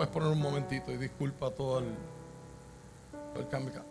[0.00, 1.84] puedes poner un momentito y disculpa todo el,
[3.34, 3.84] todo el cambio.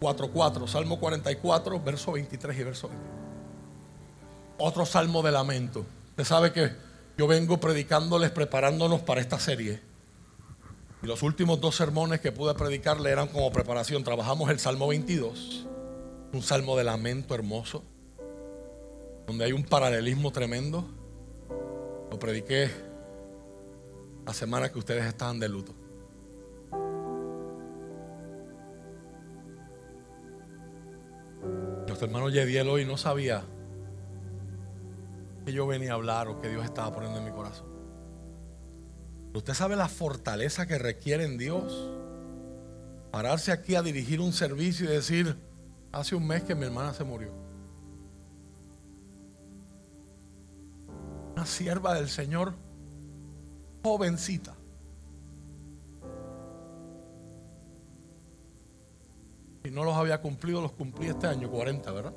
[0.00, 3.06] 4.4, Salmo 44, verso 23 y verso 20.
[4.58, 5.86] Otro salmo de lamento.
[6.08, 6.72] Usted sabe que
[7.16, 9.80] yo vengo predicándoles, preparándonos para esta serie.
[11.00, 14.02] Y los últimos dos sermones que pude predicarle eran como preparación.
[14.02, 15.68] Trabajamos el Salmo 22,
[16.32, 17.84] un salmo de lamento hermoso,
[19.28, 20.84] donde hay un paralelismo tremendo.
[22.10, 22.68] Lo prediqué
[24.26, 25.74] la semana que ustedes estaban de luto.
[31.86, 33.44] Nuestro hermano Yediel hoy no sabía
[35.44, 37.66] que yo venía a hablar o que Dios estaba poniendo en mi corazón.
[39.34, 41.90] Usted sabe la fortaleza que requiere en Dios
[43.10, 45.36] pararse aquí a dirigir un servicio y decir,
[45.90, 47.32] hace un mes que mi hermana se murió.
[51.34, 52.54] Una sierva del Señor,
[53.82, 54.54] jovencita.
[59.64, 62.14] Y no los había cumplido, los cumplí este año, 40, ¿verdad?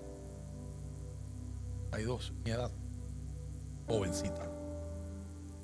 [1.91, 2.71] Hay dos, mi edad,
[3.88, 4.49] jovencita.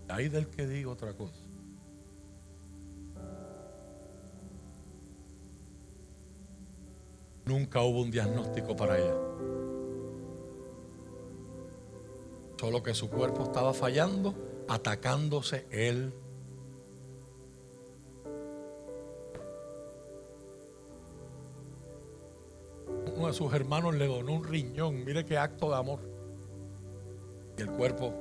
[0.10, 1.42] Hay del que digo otra cosa.
[7.46, 9.16] Nunca hubo un diagnóstico para ella.
[12.58, 14.36] Solo que su cuerpo estaba fallando,
[14.72, 16.14] atacándose él.
[23.18, 25.04] Uno de sus hermanos le donó un riñón.
[25.04, 26.00] Mire qué acto de amor.
[27.58, 28.14] Y el cuerpo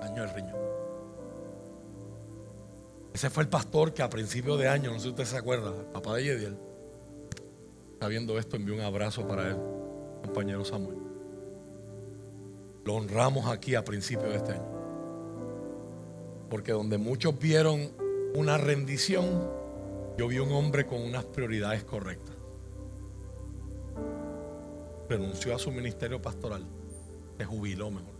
[0.00, 0.56] dañó el riñón.
[3.12, 5.74] Ese fue el pastor que a principio de año, no sé si usted se acuerda,
[5.78, 6.58] el papá de Yediel,
[8.00, 9.56] sabiendo esto, envió un abrazo para él,
[10.22, 11.05] compañero Samuel.
[12.86, 14.76] Lo honramos aquí a principio de este año.
[16.48, 17.90] Porque donde muchos vieron
[18.36, 19.50] una rendición,
[20.16, 22.36] yo vi un hombre con unas prioridades correctas.
[25.08, 26.64] Renunció a su ministerio pastoral,
[27.36, 28.14] se jubiló mejor.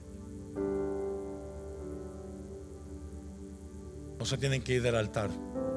[4.19, 5.31] No se tienen que ir del altar.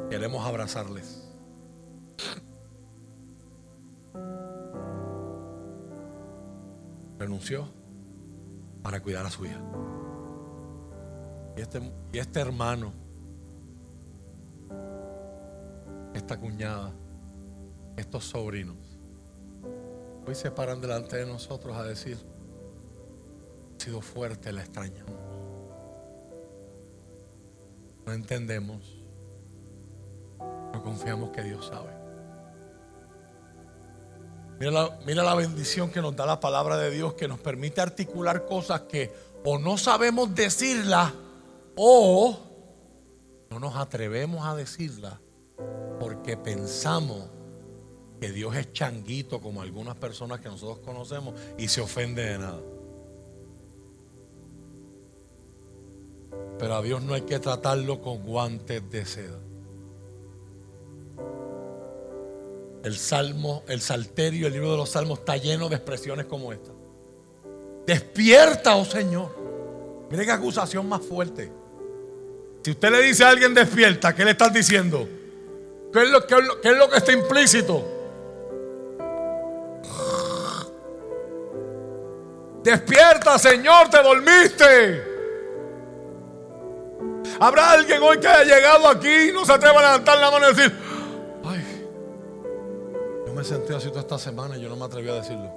[0.10, 1.30] Queremos abrazarles.
[7.20, 7.79] Renunció
[8.82, 9.62] para cuidar a su hija.
[11.58, 12.94] Y este, y este hermano,
[16.14, 16.92] esta cuñada,
[17.98, 19.00] estos sobrinos,
[20.26, 22.18] hoy se paran delante de nosotros a decir,
[23.78, 25.16] ha sido fuerte, la extrañamos.
[28.06, 29.04] No entendemos,
[30.74, 31.99] no confiamos que Dios sabe.
[34.60, 38.82] Mira la, bendición que nos da la palabra de Dios que nos permite articular cosas
[38.82, 39.10] que
[39.46, 41.14] o no sabemos decirlas
[41.78, 42.38] o
[43.50, 45.14] no nos atrevemos a decirlas
[45.98, 47.30] porque pensamos
[48.20, 52.62] que Dios es changuito como algunas personas que nosotros conocemos y se ofende de nada.
[56.58, 59.40] Pero a Dios no hay que tratarlo con guantes de seda.
[62.84, 66.72] El salmo, el salterio, el libro de los salmos está lleno de expresiones como esta.
[67.86, 69.36] Despierta, oh Señor.
[70.10, 71.52] Mire qué acusación más fuerte.
[72.64, 75.08] Si usted le dice a alguien despierta, ¿qué le estás diciendo?
[75.92, 76.26] ¿Qué es lo,
[76.90, 77.84] que está implícito?
[82.64, 85.10] Despierta, Señor, te dormiste.
[87.40, 90.50] Habrá alguien hoy que haya llegado aquí y no se atreva a levantar la mano
[90.50, 90.89] y decir,
[93.40, 95.50] me sentí así toda esta semana y yo no me atreví a decirlo.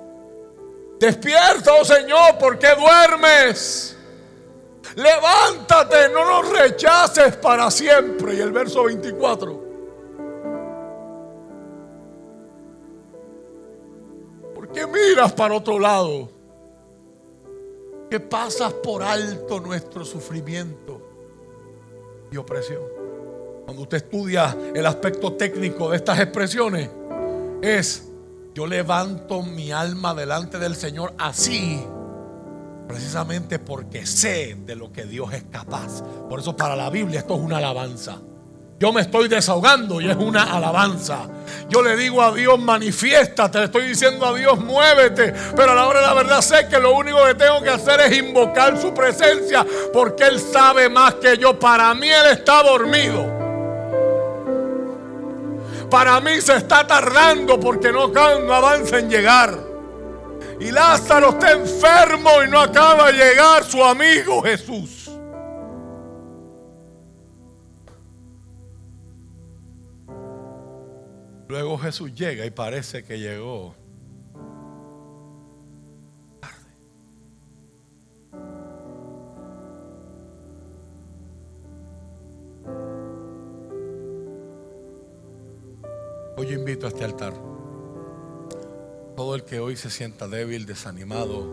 [1.00, 3.96] Despierta, oh Señor, ¿por qué duermes?
[4.94, 8.36] Levántate, no nos rechaces para siempre.
[8.36, 9.64] Y el verso 24.
[14.54, 16.30] ¿Por qué miras para otro lado?
[18.08, 21.02] Que pasas por alto nuestro sufrimiento
[22.30, 22.82] y opresión.
[23.64, 27.01] Cuando usted estudia el aspecto técnico de estas expresiones,
[27.62, 28.08] es
[28.54, 31.82] yo levanto mi alma delante del Señor así,
[32.86, 36.02] precisamente porque sé de lo que Dios es capaz.
[36.28, 38.18] Por eso para la Biblia esto es una alabanza.
[38.78, 41.28] Yo me estoy desahogando y es una alabanza.
[41.68, 43.58] Yo le digo a Dios, manifiéstate.
[43.58, 45.32] Le estoy diciendo a Dios, muévete.
[45.54, 48.00] Pero a la hora de la verdad sé que lo único que tengo que hacer
[48.00, 49.64] es invocar su presencia.
[49.92, 51.56] Porque Él sabe más que yo.
[51.60, 53.41] Para mí Él está dormido
[55.92, 59.58] para mí se está tardando porque no, no avanza en llegar.
[60.58, 65.10] Y Lázaro está enfermo y no acaba de llegar su amigo Jesús.
[71.46, 73.74] Luego Jesús llega y parece que llegó
[86.34, 87.34] Hoy yo invito a este altar.
[89.16, 91.46] Todo el que hoy se sienta débil, desanimado,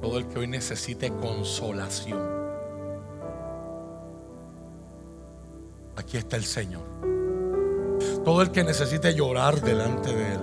[0.00, 2.18] todo el que hoy necesite consolación.
[5.96, 6.82] Aquí está el Señor.
[8.24, 10.40] Todo el que necesite llorar delante de Él.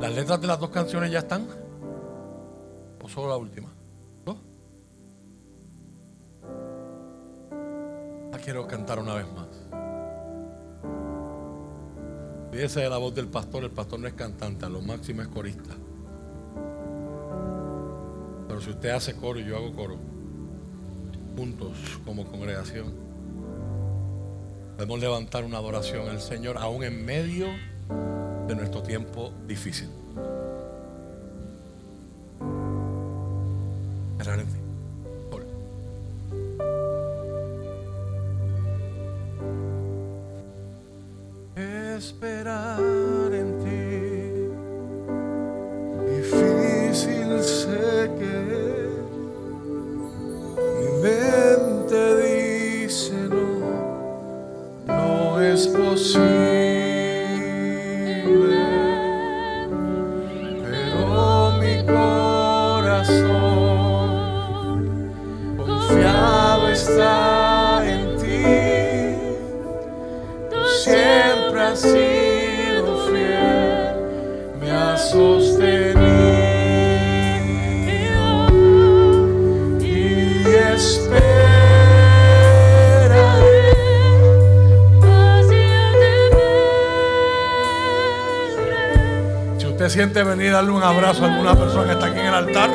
[0.00, 1.46] ¿Las letras de las dos canciones ya están?
[3.02, 3.73] ¿O solo la última?
[8.44, 9.46] Quiero cantar una vez más.
[12.52, 15.28] Fíjese de la voz del pastor, el pastor no es cantante, a lo máximo es
[15.28, 15.74] corista.
[18.46, 19.96] Pero si usted hace coro y yo hago coro,
[21.36, 21.72] juntos
[22.04, 22.92] como congregación,
[24.76, 27.46] podemos levantar una adoración al Señor aún en medio
[28.46, 29.88] de nuestro tiempo difícil.
[42.04, 42.93] esperar.
[90.14, 92.70] Siente venir a darle un abrazo a alguna persona que está aquí en el altar,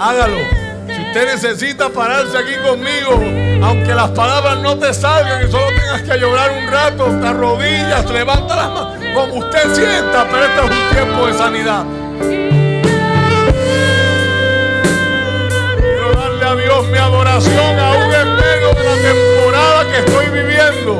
[0.00, 0.38] hágalo.
[0.86, 3.20] Si usted necesita pararse aquí conmigo,
[3.62, 8.10] aunque las palabras no te salgan y solo tengas que llorar un rato, te arrodillas,
[8.10, 11.84] levanta las manos, como usted sienta, pero este es un tiempo de sanidad.
[15.78, 20.98] Quiero darle a Dios mi adoración aún en medio de la temporada que estoy viviendo.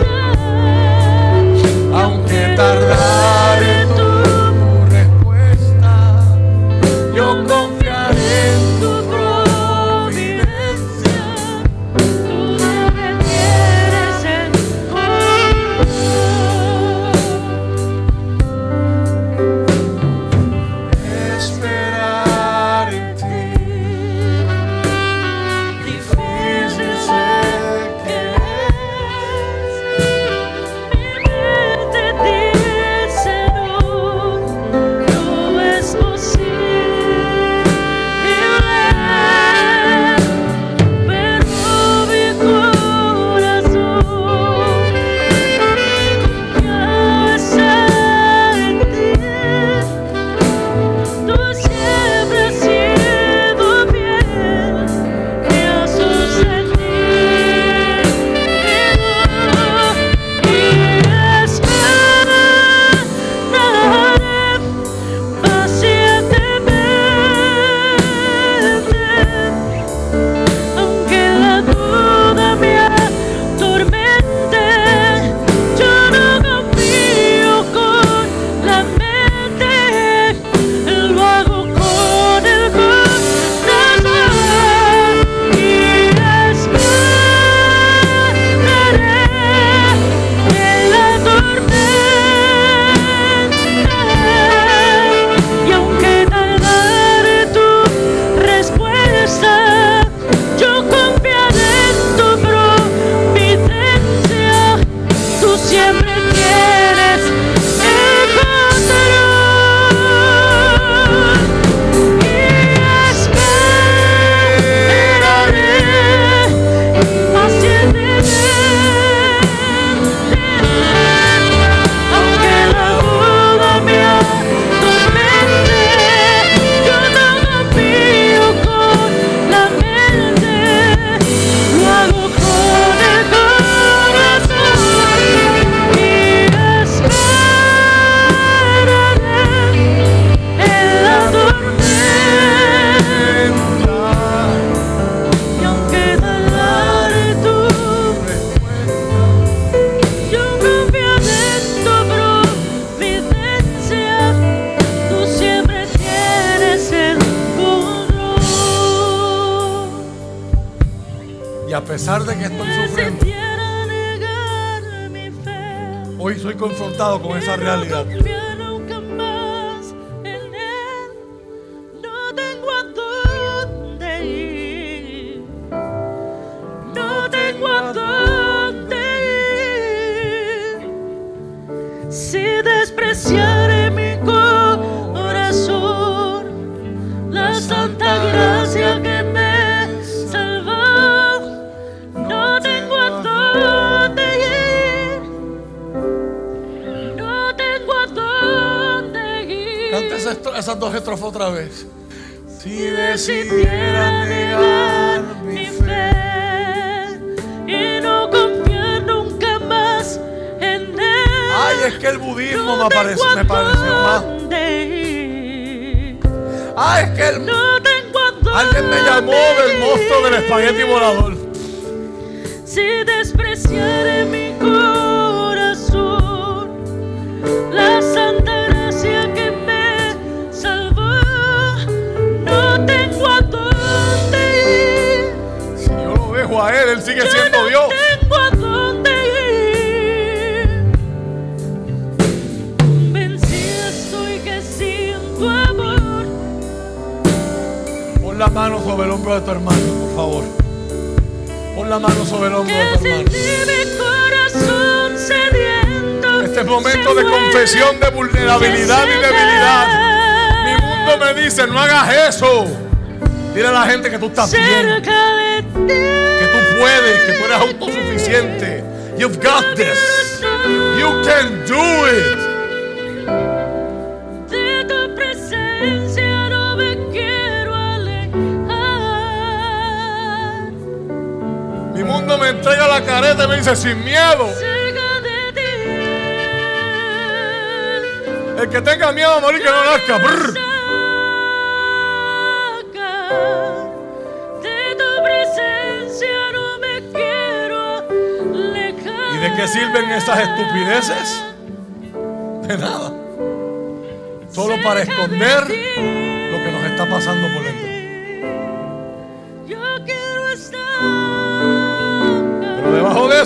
[1.96, 3.85] Aunque tardare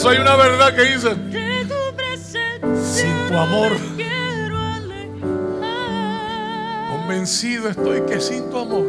[0.00, 1.14] eso hay una verdad que dice,
[2.82, 3.72] sin tu amor,
[6.88, 8.86] convencido estoy que sin tu amor,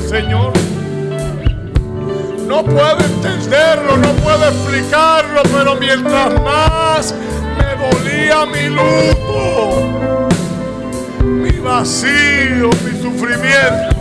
[0.00, 0.52] Señor.
[2.46, 7.14] No puedo entenderlo, no puedo explicarlo, pero mientras más
[7.58, 10.28] me dolía mi luto,
[11.22, 13.96] mi vacío, mi sufrimiento,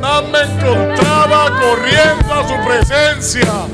[0.00, 3.69] más me encontraba corriendo a su presencia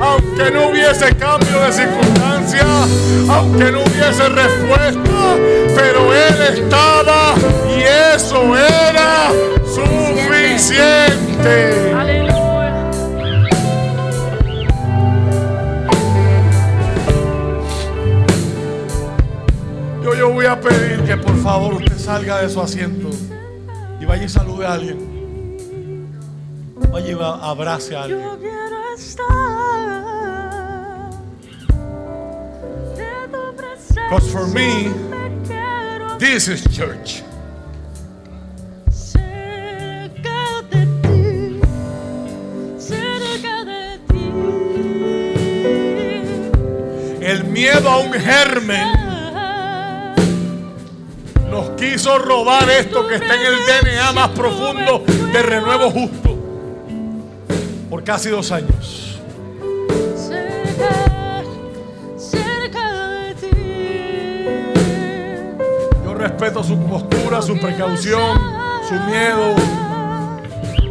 [0.00, 2.66] aunque no hubiese cambio de circunstancia,
[3.28, 5.36] aunque no hubiese respuesta,
[5.74, 7.34] pero Él estaba
[7.68, 7.82] y
[8.14, 9.30] eso era
[9.74, 11.92] suficiente.
[11.94, 12.36] Aleluya.
[20.02, 23.10] Yo, yo voy a pedir que por favor usted salga de su asiento
[24.00, 25.16] y vaya y salude a alguien.
[26.92, 28.55] Vaya y abrace a alguien.
[34.08, 34.84] Because for me,
[36.20, 37.24] this is church.
[47.20, 48.92] El miedo a un germen
[51.50, 56.38] nos quiso robar esto que está en el DNA más profundo de renuevo justo
[57.90, 59.05] por casi dos años.
[66.28, 68.40] Respeto su postura, su precaución,
[68.88, 69.54] su miedo.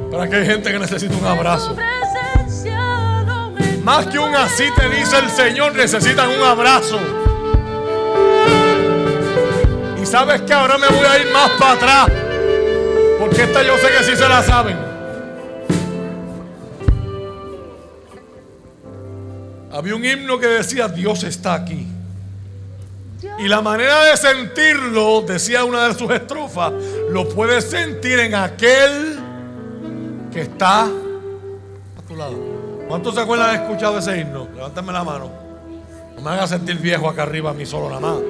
[0.10, 1.76] Para que hay gente que necesita un abrazo.
[3.84, 7.00] Más que un así te dice el Señor, necesitan un abrazo.
[10.02, 12.08] Y sabes que ahora me voy a ir más para atrás.
[13.20, 14.78] Porque esta yo sé que sí se la saben.
[19.72, 21.95] Había un himno que decía, Dios está aquí.
[23.40, 26.74] Y la manera de sentirlo, decía una de sus estrofas,
[27.10, 29.20] lo puedes sentir en aquel
[30.32, 32.36] que está a tu lado.
[32.88, 34.48] ¿Cuántos se acuerdan de escuchado ese himno?
[34.54, 35.32] Levántame la mano.
[36.16, 38.22] No me hagas sentir viejo acá arriba a mí solo nada más.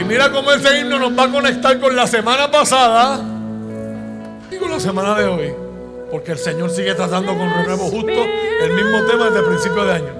[0.00, 3.22] Y mira cómo ese himno nos va a conectar con la semana pasada
[4.50, 5.63] y con la semana de hoy.
[6.14, 8.24] Porque el Señor sigue tratando con renuevo justo
[8.62, 10.14] el mismo tema desde el principio de año.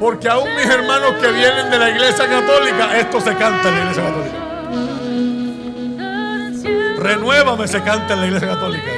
[0.00, 3.80] Porque aún mis hermanos que vienen de la iglesia católica, esto se canta en la
[3.82, 4.38] iglesia católica.
[7.02, 8.92] Renuévame se canta en la iglesia católica.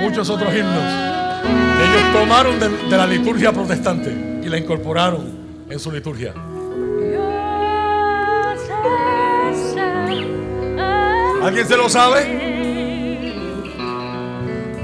[0.00, 0.82] Muchos otros himnos
[1.84, 6.32] ellos tomaron de, de la liturgia protestante y la incorporaron en su liturgia.
[11.42, 12.26] ¿Alguien se lo sabe?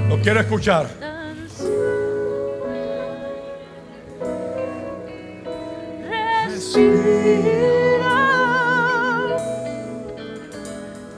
[0.09, 0.87] Lo quiero escuchar.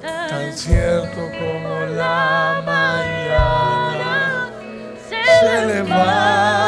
[0.01, 4.49] Tan cierto como la mañana
[5.09, 6.58] se levanta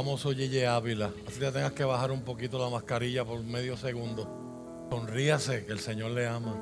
[0.00, 1.12] famoso Yeye Ávila.
[1.26, 4.26] Así que tengas que bajar un poquito la mascarilla por medio segundo.
[4.90, 6.56] Sonríase que el Señor le ama.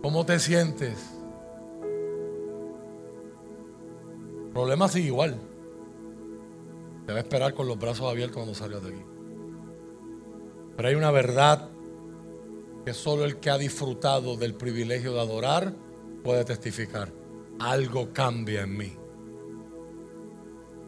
[0.00, 0.96] ¿Cómo te sientes?
[4.52, 5.36] Problema sigue igual.
[7.04, 9.04] Te va a esperar con los brazos abiertos cuando salgas de aquí.
[10.76, 11.68] Pero hay una verdad
[12.84, 15.74] que solo el que ha disfrutado del privilegio de adorar
[16.22, 17.12] puede testificar.
[17.58, 19.01] Algo cambia en mí.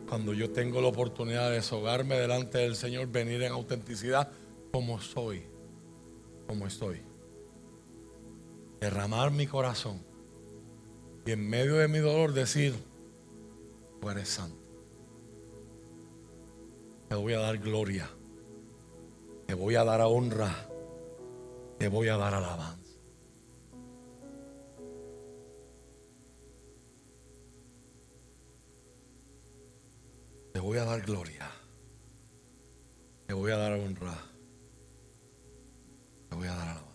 [0.09, 4.31] Cuando yo tengo la oportunidad de deshogarme delante del Señor, venir en autenticidad
[4.71, 5.47] como soy,
[6.47, 7.03] como estoy.
[8.81, 10.03] Derramar mi corazón
[11.27, 12.75] y en medio de mi dolor decir,
[14.01, 14.59] tú eres santo.
[17.09, 18.11] Te voy a dar gloria.
[19.47, 20.69] Te voy a dar honra.
[21.79, 22.84] Te voy a dar alabanza.
[30.55, 31.51] Te voy a dar gloria.
[33.27, 34.17] Te voy a dar honra.
[36.29, 36.95] Te voy a dar alabanza.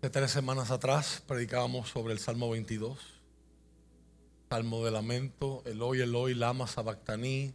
[0.00, 2.98] Hace tres semanas atrás predicábamos sobre el Salmo 22,
[4.48, 7.52] Salmo de lamento, Eloi, Eloi, lama sabactaní,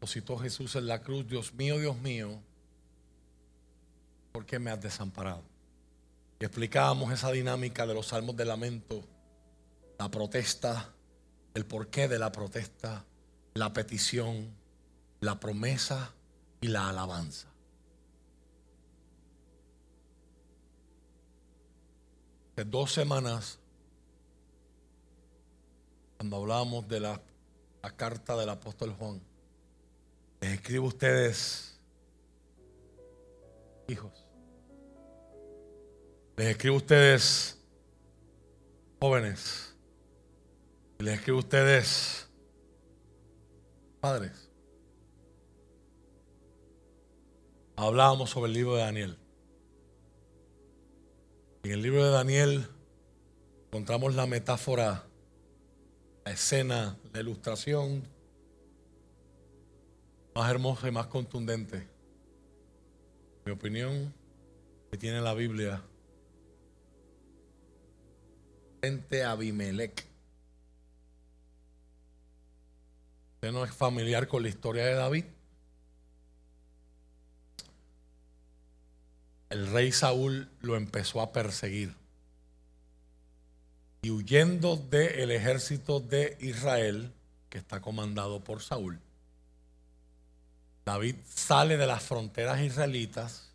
[0.00, 2.40] lo citó Jesús en la cruz, Dios mío, Dios mío,
[4.32, 5.42] ¿por qué me has desamparado?
[6.38, 9.02] Y explicábamos esa dinámica de los salmos de lamento,
[9.98, 10.92] la protesta,
[11.54, 13.04] el porqué de la protesta,
[13.54, 14.54] la petición,
[15.20, 16.14] la promesa
[16.60, 17.48] y la alabanza.
[22.56, 23.58] De dos semanas,
[26.16, 27.20] cuando hablábamos de la,
[27.82, 29.20] la carta del apóstol Juan,
[30.40, 31.78] les escribo a ustedes,
[33.88, 34.19] hijos,
[36.40, 37.58] les escribo a ustedes,
[38.98, 39.76] jóvenes,
[40.98, 42.30] les escribo a ustedes,
[44.00, 44.48] padres.
[47.76, 49.18] Hablábamos sobre el libro de Daniel.
[51.62, 52.66] En el libro de Daniel
[53.66, 55.04] encontramos la metáfora,
[56.24, 58.02] la escena, la ilustración
[60.34, 61.88] más hermosa y más contundente, en
[63.44, 64.14] mi opinión,
[64.90, 65.84] que tiene la Biblia
[68.80, 70.06] frente a Abimelech.
[73.34, 75.24] Usted no es familiar con la historia de David.
[79.50, 81.94] El rey Saúl lo empezó a perseguir.
[84.02, 87.12] Y huyendo del ejército de Israel,
[87.50, 88.98] que está comandado por Saúl,
[90.86, 93.50] David sale de las fronteras israelitas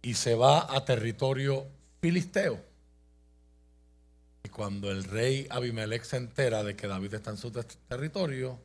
[0.00, 1.66] y se va a territorio
[2.00, 2.60] filisteo.
[4.44, 8.58] Y cuando el rey Abimelech se entera de que David está en su territorio,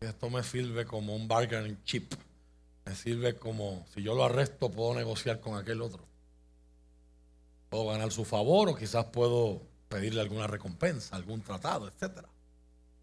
[0.00, 2.14] esto me sirve como un bargaining chip.
[2.84, 6.04] Me sirve como, si yo lo arresto, puedo negociar con aquel otro.
[7.70, 12.28] Puedo ganar su favor o quizás puedo pedirle alguna recompensa, algún tratado, etcétera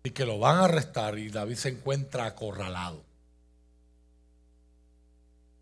[0.03, 3.03] y que lo van a arrestar y David se encuentra acorralado.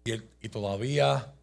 [0.05, 1.33] Y, todavía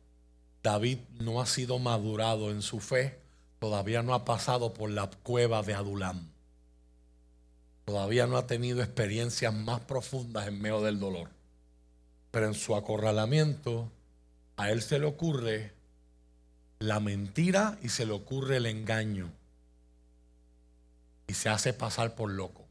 [0.67, 3.21] David no ha sido madurado en su fe,
[3.61, 6.29] todavía no ha pasado por la cueva de Adulam,
[7.85, 11.31] todavía no ha tenido experiencias más profundas en medio del dolor.
[12.33, 13.93] Pero en su acorralamiento,
[14.57, 15.73] a él se le ocurre
[16.81, 19.31] la mentira y se le ocurre el engaño.
[21.29, 22.67] Y se hace pasar por loco.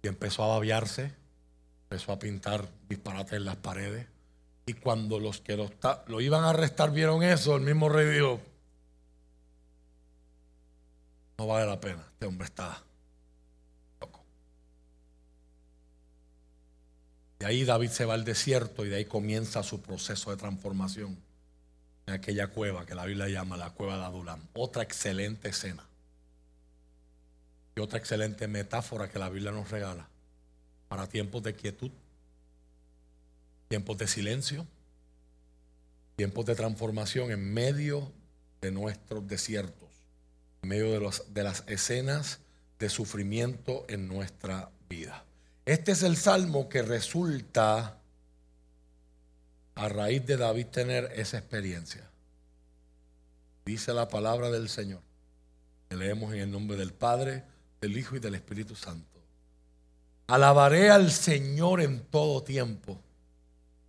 [0.00, 1.12] Y empezó a babiarse,
[1.90, 4.06] empezó a pintar disparates en las paredes.
[4.70, 8.40] Y cuando los que lo, iban a arrestar vieron eso, el mismo rey dijo,
[11.38, 12.80] no vale la pena, este hombre está
[14.00, 14.22] loco.
[17.40, 21.18] De ahí David se va al desierto y de ahí comienza su proceso de transformación
[22.06, 24.46] en aquella cueva que la Biblia llama la cueva de Adulam.
[24.54, 25.84] Otra excelente escena
[27.80, 30.06] otra excelente metáfora que la Biblia nos regala
[30.88, 31.90] para tiempos de quietud,
[33.70, 34.66] tiempos de silencio,
[36.16, 38.10] tiempos de transformación en medio
[38.60, 39.88] de nuestros desiertos,
[40.62, 42.40] en medio de, las escenas
[42.80, 45.24] de sufrimiento en nuestra vida.
[45.66, 48.00] Este es el salmo que resulta
[49.76, 52.10] a raíz de David tener esa experiencia.
[53.64, 55.00] Dice la palabra del Señor.
[55.90, 57.44] Leemos en el nombre del Padre,
[57.80, 59.20] del Hijo y del Espíritu Santo.
[60.26, 63.00] Alabaré al Señor en todo tiempo.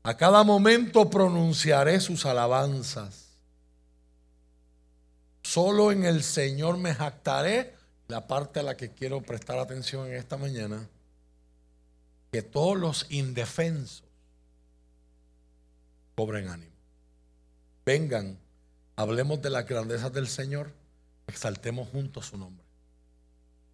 [0.03, 3.29] A cada momento pronunciaré sus alabanzas.
[5.43, 7.75] Solo en el Señor me jactaré.
[8.07, 10.89] La parte a la que quiero prestar atención en esta mañana.
[12.31, 14.03] Que todos los indefensos
[16.15, 16.71] cobren ánimo.
[17.85, 18.37] Vengan,
[18.95, 20.71] hablemos de las grandezas del Señor.
[21.27, 22.65] Exaltemos juntos su nombre.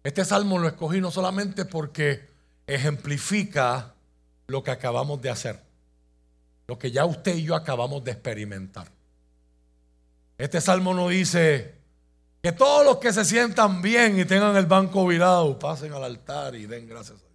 [0.04, 2.28] Este salmo lo escogí no solamente porque
[2.66, 3.94] ejemplifica
[4.46, 5.60] lo que acabamos de hacer,
[6.68, 8.88] lo que ya usted y yo acabamos de experimentar.
[10.36, 11.74] Este salmo no dice
[12.42, 16.54] que todos los que se sientan bien y tengan el banco virado pasen al altar
[16.54, 17.28] y den gracias a Dios.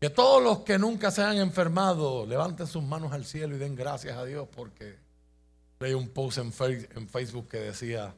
[0.00, 3.76] Que todos los que nunca se han enfermado levanten sus manos al cielo y den
[3.76, 4.98] gracias a Dios porque
[5.78, 6.52] leí un post en
[7.08, 8.12] Facebook que decía,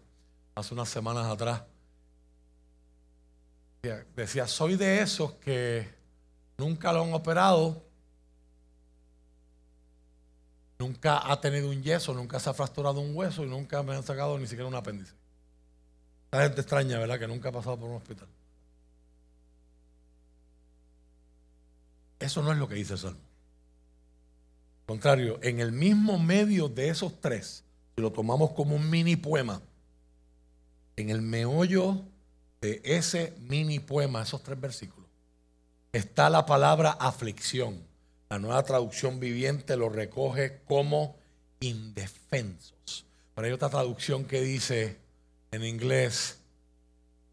[0.54, 1.62] hace unas semanas atrás.
[4.16, 5.86] Decía, soy de esos que
[6.56, 7.83] nunca lo han operado,
[10.84, 14.02] nunca ha tenido un yeso, nunca se ha fracturado un hueso y nunca me han
[14.02, 15.14] sacado ni siquiera un apéndice.
[16.30, 17.18] La gente extraña, ¿verdad?
[17.18, 18.28] Que nunca ha pasado por un hospital.
[22.18, 23.20] Eso no es lo que dice el Salmo.
[24.86, 29.62] Contrario, en el mismo medio de esos tres, si lo tomamos como un mini poema,
[30.96, 32.02] en el meollo
[32.60, 35.08] de ese mini poema, esos tres versículos,
[35.92, 37.93] está la palabra aflicción.
[38.30, 41.16] La nueva traducción viviente lo recoge como
[41.60, 43.04] indefensos.
[43.34, 44.98] Pero hay otra traducción que dice
[45.50, 46.38] en inglés,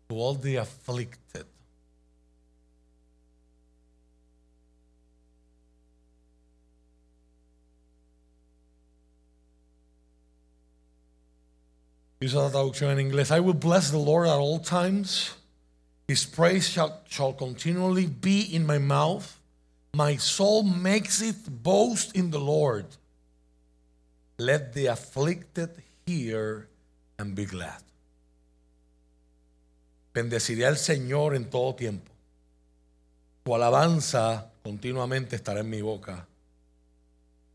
[0.07, 1.45] to all the afflicted.
[12.19, 15.35] Dice la traducción en inglés, I will bless the Lord at all times.
[16.07, 19.40] His praise shall, shall continually be in my mouth.
[19.93, 22.85] My soul makes it boast in the Lord.
[24.37, 25.69] Let the afflicted
[26.05, 26.67] hear
[27.17, 27.81] and be glad.
[30.13, 32.11] Bendeciré al Señor en todo tiempo.
[33.43, 36.25] Tu alabanza continuamente estará en mi boca.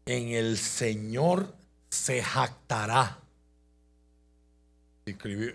[0.05, 1.55] En el Señor
[1.90, 3.18] se jactará.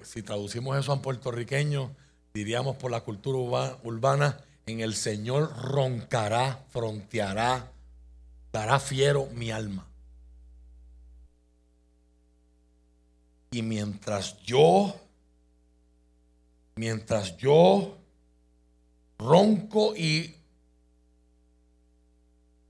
[0.03, 1.91] Si, traducimos eso en puertorriqueño,
[2.33, 7.71] diríamos por la cultura urba- urbana, en el Señor roncará, fronteará,
[8.51, 9.87] dará fiero mi alma.
[13.51, 14.95] Y mientras yo,
[16.75, 17.97] mientras yo
[19.19, 20.35] ronco y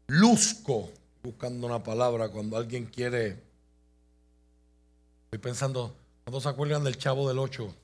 [0.07, 0.89] luzco,
[1.23, 3.43] buscando una palabra cuando alguien quiere,
[5.25, 7.75] estoy pensando, ¿cuándo se acuerdan del chavo del 8?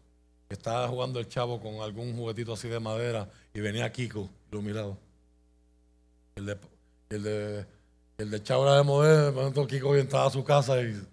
[0.49, 4.97] Estaba jugando el chavo con algún juguetito así de madera y venía Kiko, miraba.
[6.35, 6.57] El de,
[7.09, 7.65] el de,
[8.17, 11.05] el de chavo era de modelo, de momento Kiko entraba a su casa y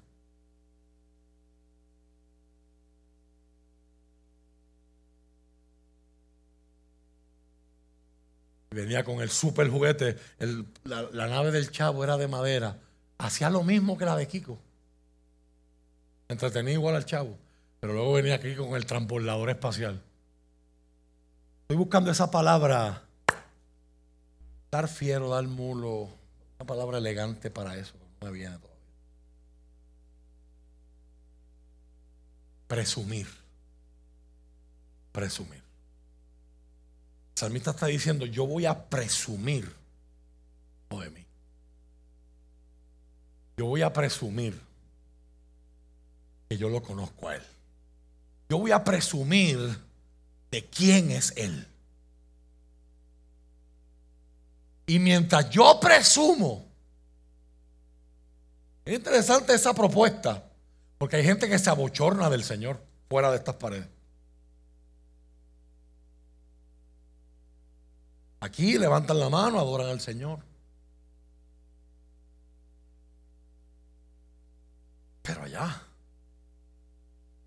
[8.71, 10.17] Venía con el super juguete.
[10.83, 12.77] la, la nave del chavo era de madera.
[13.19, 14.59] Hacía lo mismo que la de Kiko.
[16.29, 17.39] Entretenía igual al chavo.
[17.85, 20.03] Pero luego venía Kiko con el transbordador espacial.
[21.61, 23.03] Estoy buscando esa palabra.
[24.71, 26.09] Dar fiero, dar mulo.
[26.59, 27.93] Una palabra elegante para eso.
[28.23, 28.87] No me viene todavía.
[32.69, 33.27] Presumir.
[35.13, 35.63] Presumir.
[37.35, 39.71] El salmista está diciendo, yo voy a presumir
[40.89, 41.27] de mí.
[43.59, 44.59] Yo voy a presumir
[46.49, 47.43] que yo lo conozco a Él.
[48.55, 49.59] Yo voy a presumir
[50.49, 51.67] de quién es Él.
[54.87, 56.65] Y mientras yo presumo,
[58.85, 60.49] es interesante esa propuesta,
[60.99, 63.89] porque hay gente que se abochorna del Señor fuera de estas paredes.
[68.39, 70.39] Aquí levantan la mano, adoran al Señor.
[75.23, 75.84] Pero allá,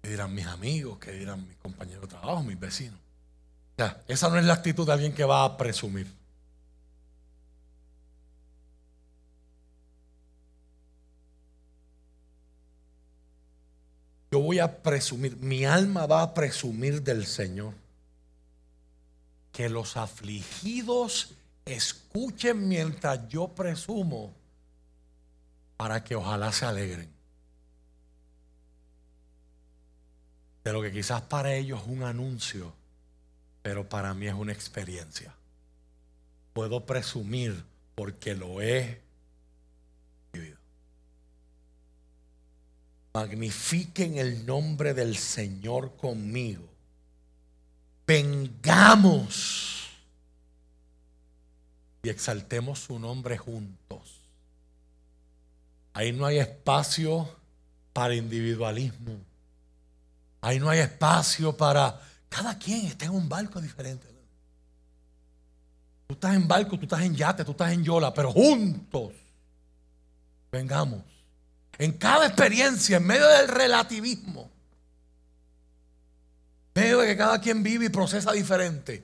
[0.07, 0.99] ¿qué dirán mis amigos?
[0.99, 2.97] ¿Qué dirán mis compañeros de trabajo, mis vecinos?
[2.97, 6.07] O sea, esa no es la actitud de alguien que va a presumir.
[14.31, 17.73] Yo voy a presumir, mi alma va a presumir del Señor
[19.51, 21.33] que los afligidos
[21.65, 24.31] escuchen mientras yo presumo
[25.75, 27.16] para que ojalá se alegren.
[30.67, 32.73] De lo que quizás para ellos es un anuncio,
[33.61, 35.33] pero para mí es una experiencia.
[36.51, 37.63] Puedo presumir
[37.95, 39.01] porque lo he
[40.33, 40.57] vivido.
[43.13, 46.67] Magnifiquen el nombre del Señor conmigo
[48.07, 49.89] vengamos
[52.01, 54.21] y exaltemos su nombre juntos.
[55.93, 57.29] Ahí no hay espacio
[57.91, 59.26] para individualismo.
[60.47, 61.99] Ahí no hay espacio para...
[62.29, 64.07] Cada quien está en un barco diferente.
[66.07, 69.13] Tú estás en barco, tú estás en yate, tú estás en yola, pero juntos
[70.51, 71.03] vengamos.
[71.77, 74.49] En cada experiencia, en medio del relativismo,
[76.77, 79.03] Veo que cada quien vive y procesa diferente.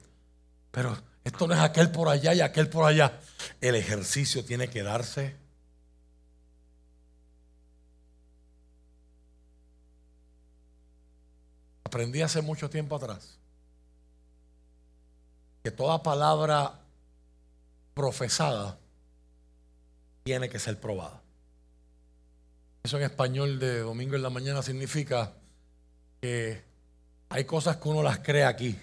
[0.70, 3.20] Pero esto no es aquel por allá y aquel por allá.
[3.62, 5.36] El ejercicio tiene que darse.
[11.94, 13.38] Aprendí hace mucho tiempo atrás
[15.62, 16.80] que toda palabra
[17.94, 18.80] profesada
[20.24, 21.22] tiene que ser probada.
[22.82, 25.34] Eso en español de domingo en la mañana significa
[26.20, 26.64] que
[27.30, 28.76] hay cosas que uno las cree aquí.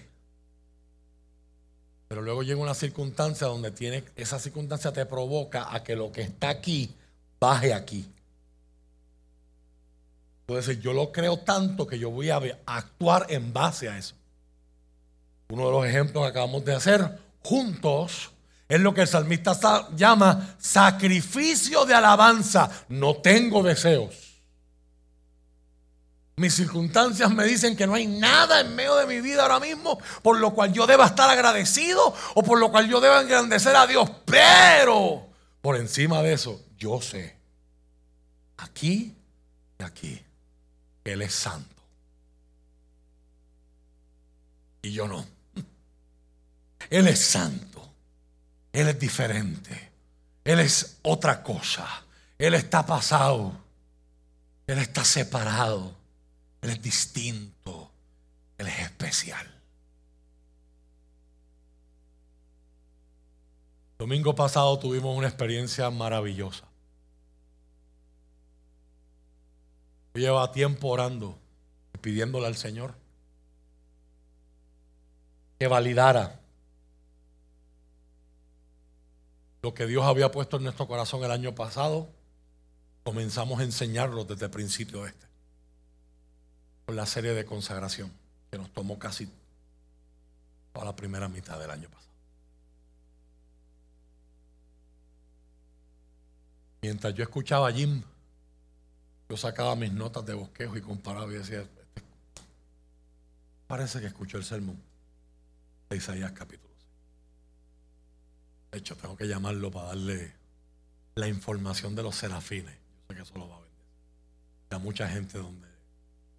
[2.07, 6.21] Pero luego llega una circunstancia donde tiene, esa circunstancia te provoca a que lo que
[6.21, 6.95] está aquí
[7.41, 8.09] baje aquí.
[10.47, 14.15] Entonces yo lo creo tanto que yo voy a actuar en base a eso.
[15.49, 18.31] Uno de los ejemplos que acabamos de hacer juntos
[18.67, 19.57] es lo que el salmista
[19.95, 22.69] llama sacrificio de alabanza.
[22.87, 24.31] No tengo deseos.
[26.37, 29.99] Mis circunstancias me dicen que no hay nada en medio de mi vida ahora mismo
[30.23, 33.85] por lo cual yo deba estar agradecido o por lo cual yo deba engrandecer a
[33.85, 34.09] Dios.
[34.25, 35.27] Pero
[35.61, 37.37] por encima de eso, yo sé,
[38.57, 39.15] aquí
[39.79, 40.25] y aquí,
[41.03, 41.81] Él es santo.
[44.81, 45.25] Y yo no.
[46.89, 47.87] Él es santo.
[48.73, 49.91] Él es diferente.
[50.43, 51.87] Él es otra cosa.
[52.37, 53.53] Él está pasado.
[54.67, 55.95] Él está separado.
[56.61, 57.91] Él es distinto.
[58.57, 59.47] Él es especial.
[63.99, 66.70] Domingo pasado tuvimos una experiencia maravillosa.
[70.13, 71.37] Yo llevaba tiempo orando,
[72.01, 72.95] pidiéndole al Señor
[75.59, 76.39] que validara
[79.61, 82.09] lo que Dios había puesto en nuestro corazón el año pasado.
[83.03, 85.31] Comenzamos a enseñarlo desde el principio este
[86.91, 88.11] la serie de consagración
[88.49, 89.29] que nos tomó casi
[90.73, 92.11] toda la primera mitad del año pasado.
[96.81, 98.03] Mientras yo escuchaba a Jim,
[99.31, 101.65] yo sacaba mis notas de bosquejo y comparaba y decía,
[103.65, 104.77] parece que escuchó el sermón
[105.89, 106.89] de Isaías capítulo 6.
[108.71, 110.33] De hecho, tengo que llamarlo para darle
[111.15, 112.75] la información de los serafines.
[112.75, 113.77] Yo sé que eso lo va a vender.
[114.71, 115.69] Hay mucha gente donde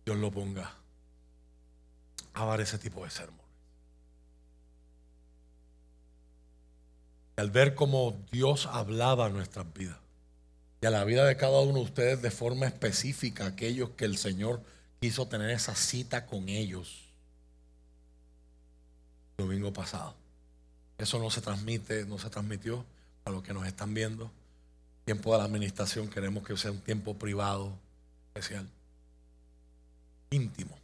[0.05, 0.75] Dios lo ponga
[2.35, 3.41] a dar ese tipo de sermón.
[7.39, 10.02] Y al ver cómo Dios hablaba a nuestras vidas
[10.83, 14.19] y a la vida de cada uno de ustedes de forma específica, aquellos que el
[14.19, 14.61] Señor
[15.01, 17.05] quiso tener esa cita con ellos
[19.39, 20.15] domingo pasado.
[20.99, 22.85] Eso no se transmite, no se transmitió
[23.25, 24.31] a los que nos están viendo.
[25.05, 27.73] Tiempo de la administración queremos que sea un tiempo privado,
[28.35, 28.69] especial
[30.31, 30.77] íntimo.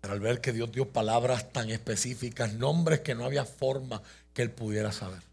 [0.00, 4.02] Pero al ver que Dios dio palabras tan específicas, nombres que no había forma
[4.34, 5.31] que él pudiera saber.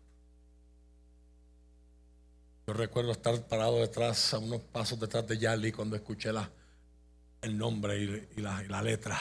[2.70, 6.48] Yo recuerdo estar parado detrás, a unos pasos detrás de Yali cuando escuché la,
[7.42, 9.20] el nombre y, la, letra.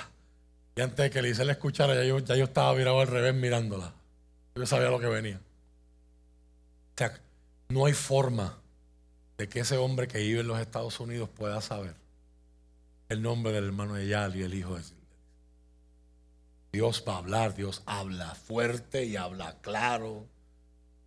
[0.77, 3.35] Y antes de que le le escuchara, ya yo, ya yo estaba virado al revés
[3.35, 3.95] mirándola.
[4.55, 5.37] Yo sabía lo que venía.
[5.39, 7.19] O sea,
[7.71, 8.59] no hay forma
[9.39, 11.95] de que ese hombre que vive en los Estados Unidos pueda saber
[13.09, 14.83] el nombre del hermano de Yal y el hijo de
[16.71, 20.27] Dios va a hablar, Dios habla fuerte y habla claro,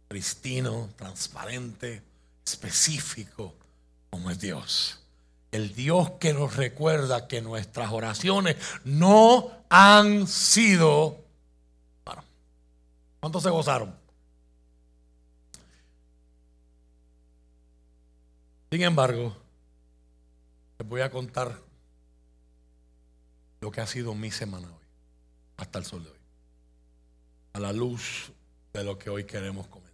[0.07, 2.01] pristino, transparente,
[2.45, 3.55] específico,
[4.09, 4.99] como es Dios.
[5.51, 11.19] El Dios que nos recuerda que nuestras oraciones no han sido...
[13.19, 13.95] ¿Cuántos se gozaron?
[18.71, 19.35] Sin embargo,
[20.79, 21.59] les voy a contar
[23.59, 24.85] lo que ha sido mi semana hoy,
[25.57, 26.17] hasta el sol de hoy,
[27.53, 28.31] a la luz
[28.73, 29.90] de lo que hoy queremos comenzar.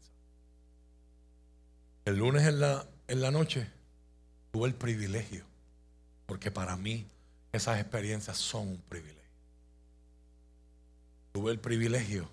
[2.08, 3.70] El lunes en la, en la noche
[4.54, 5.44] tuve el privilegio,
[6.26, 7.06] porque para mí
[7.52, 9.30] esas experiencias son un privilegio.
[11.34, 12.30] Tuve el privilegio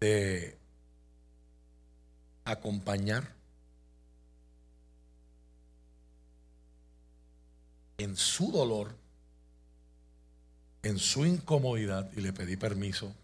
[0.00, 0.58] de
[2.44, 3.32] acompañar
[7.96, 8.94] en su dolor,
[10.82, 13.14] en su incomodidad, y le pedí permiso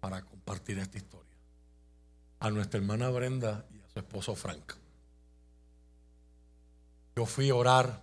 [0.00, 1.23] para compartir esta historia
[2.40, 4.74] a nuestra hermana Brenda y a su esposo Frank.
[7.16, 8.02] Yo fui a orar.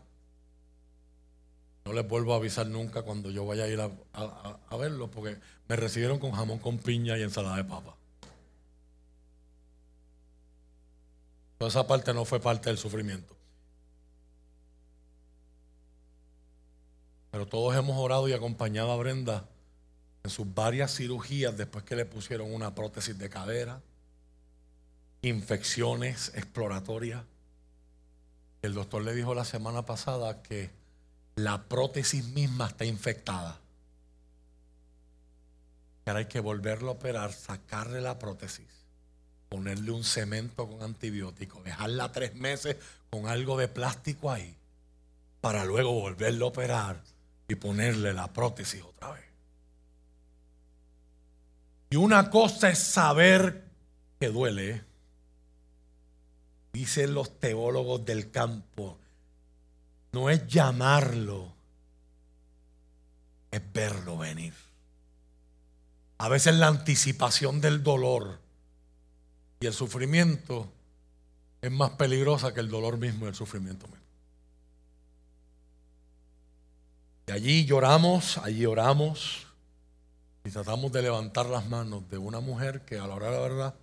[1.85, 5.37] No les vuelvo a avisar nunca cuando yo vaya a ir a, a verlo, porque
[5.67, 7.95] me recibieron con jamón con piña y ensalada de papa.
[11.57, 13.35] Toda esa parte no fue parte del sufrimiento.
[17.31, 19.47] Pero todos hemos orado y acompañado a Brenda
[20.23, 23.81] en sus varias cirugías después que le pusieron una prótesis de cadera,
[25.21, 27.23] infecciones exploratorias.
[28.61, 30.71] El doctor le dijo la semana pasada que
[31.35, 33.59] la prótesis misma está infectada.
[36.05, 38.67] ahora hay que volverlo a operar, sacarle la prótesis,
[39.49, 42.77] ponerle un cemento con antibiótico, dejarla tres meses
[43.09, 44.55] con algo de plástico ahí,
[45.39, 47.01] para luego volverlo a operar
[47.47, 49.25] y ponerle la prótesis otra vez.
[51.91, 53.63] Y una cosa es saber
[54.19, 54.90] que duele
[56.73, 58.97] dicen los teólogos del campo,
[60.11, 61.53] no es llamarlo,
[63.49, 64.53] es verlo venir.
[66.17, 68.39] A veces la anticipación del dolor
[69.59, 70.71] y el sufrimiento
[71.61, 74.01] es más peligrosa que el dolor mismo y el sufrimiento mismo.
[77.27, 79.47] Y allí lloramos, allí oramos
[80.43, 83.41] y tratamos de levantar las manos de una mujer que a la hora de la
[83.41, 83.75] verdad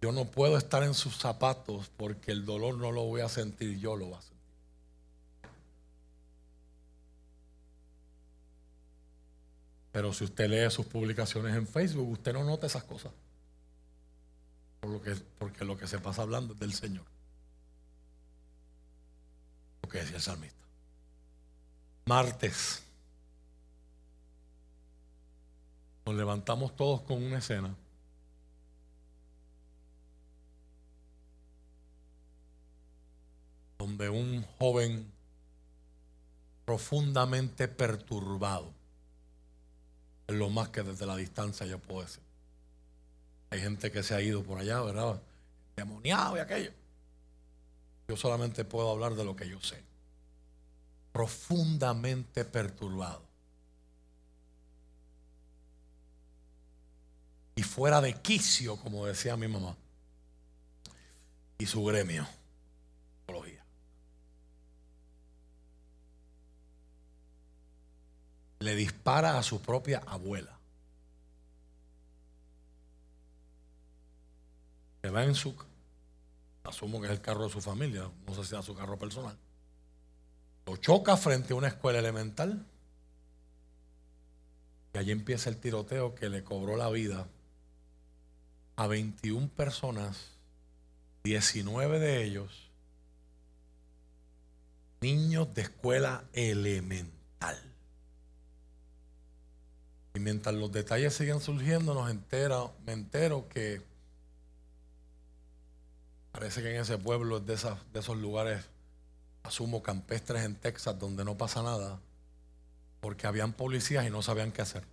[0.00, 3.78] yo no puedo estar en sus zapatos porque el dolor no lo voy a sentir,
[3.78, 4.38] yo lo voy a sentir.
[9.90, 13.12] Pero si usted lee sus publicaciones en Facebook, usted no nota esas cosas.
[14.80, 17.04] Porque lo que se pasa hablando es del Señor.
[19.82, 20.56] Lo que decía el salmista.
[22.04, 22.84] Martes.
[26.06, 27.74] Nos levantamos todos con una escena.
[33.78, 35.10] Donde un joven
[36.64, 38.72] profundamente perturbado,
[40.26, 42.22] es lo más que desde la distancia yo puedo decir.
[43.50, 45.22] Hay gente que se ha ido por allá, ¿verdad?
[45.76, 46.72] Demoniado y aquello.
[48.08, 49.82] Yo solamente puedo hablar de lo que yo sé.
[51.12, 53.22] Profundamente perturbado.
[57.56, 59.74] Y fuera de quicio, como decía mi mamá.
[61.58, 62.26] Y su gremio.
[68.60, 70.58] Le dispara a su propia abuela.
[75.00, 75.54] que va en su,
[76.64, 79.38] asumo que es el carro de su familia, no sé si es su carro personal,
[80.66, 82.66] lo choca frente a una escuela elemental
[84.92, 87.28] y allí empieza el tiroteo que le cobró la vida
[88.74, 90.32] a 21 personas,
[91.22, 92.68] 19 de ellos
[95.00, 97.67] niños de escuela elemental.
[100.14, 103.82] Y mientras los detalles siguen surgiendo, nos entera, me entero que
[106.38, 108.64] Parece que en ese pueblo es de, esas, de esos lugares,
[109.42, 111.98] asumo, campestres en Texas, donde no pasa nada,
[113.00, 114.84] porque habían policías y no sabían qué hacer.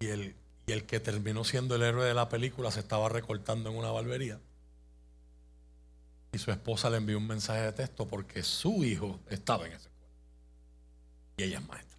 [0.00, 0.34] Y el,
[0.66, 3.92] y el que terminó siendo el héroe de la película se estaba recortando en una
[3.92, 4.40] barbería.
[6.34, 9.88] Y su esposa le envió un mensaje de texto porque su hijo estaba en esa
[9.88, 10.12] escuela.
[11.36, 11.98] Y ella es maestra.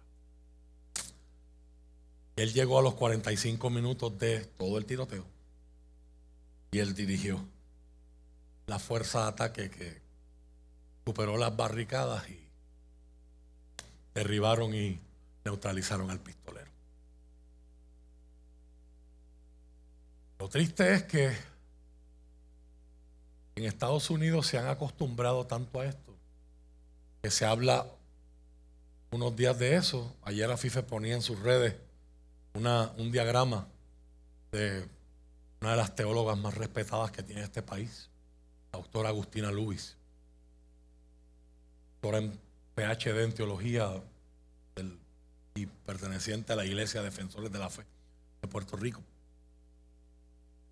[2.36, 5.24] Él llegó a los 45 minutos de todo el tiroteo
[6.70, 7.42] y él dirigió
[8.66, 10.02] la fuerza de ataque que
[11.06, 12.38] superó las barricadas y
[14.12, 15.00] derribaron y
[15.46, 16.70] neutralizaron al pistolero.
[20.38, 21.55] Lo triste es que
[23.56, 26.14] en Estados Unidos se han acostumbrado tanto a esto
[27.22, 27.86] que se habla
[29.10, 30.14] unos días de eso.
[30.22, 31.74] Ayer a FIFE ponía en sus redes
[32.54, 33.66] un diagrama
[34.52, 34.86] de
[35.60, 38.10] una de las teólogas más respetadas que tiene este país,
[38.72, 39.96] la doctora Agustina Luis,
[41.94, 42.38] doctora en
[42.74, 44.02] PhD en teología
[45.54, 47.84] y perteneciente a la Iglesia Defensores de la Fe
[48.42, 49.02] de Puerto Rico,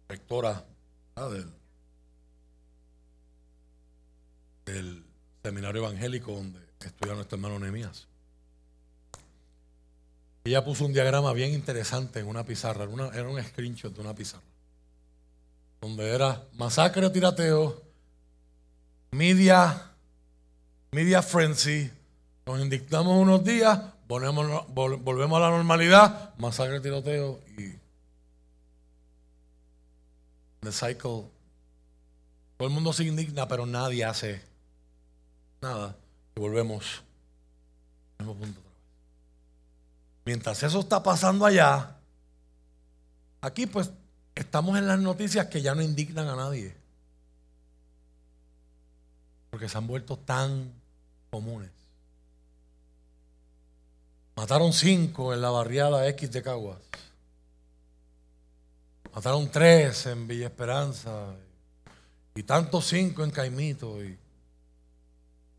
[0.08, 0.64] rectora
[1.16, 1.50] del,
[4.64, 5.04] del
[5.42, 8.06] seminario evangélico donde estudia nuestro hermano Nehemías.
[10.44, 12.84] Ella puso un diagrama bien interesante en una pizarra,
[13.14, 14.42] era, un screenshot de una pizarra,
[15.80, 17.82] donde era masacre o tirateo,
[19.12, 19.90] media,
[20.92, 21.90] media frenzy,
[22.44, 27.78] nos indignamos unos días, volvemos, volvemos a la normalidad, masacre, tiroteo y
[30.60, 31.30] the cycle.
[32.56, 34.42] Todo el mundo se indigna, pero nadie hace
[35.64, 35.96] nada.
[36.36, 37.02] Y volvemos
[38.18, 38.60] al mismo punto.
[40.24, 41.96] Mientras eso está pasando allá,
[43.40, 43.90] aquí pues
[44.34, 46.76] estamos en las noticias que ya no indignan a nadie.
[49.50, 50.72] Porque se han vuelto tan
[51.30, 51.70] comunes.
[54.36, 56.80] Mataron cinco en la barriada X de Caguas.
[59.14, 61.34] Mataron tres en Villa Esperanza.
[62.34, 64.02] Y tantos cinco en Caimito.
[64.02, 64.18] Y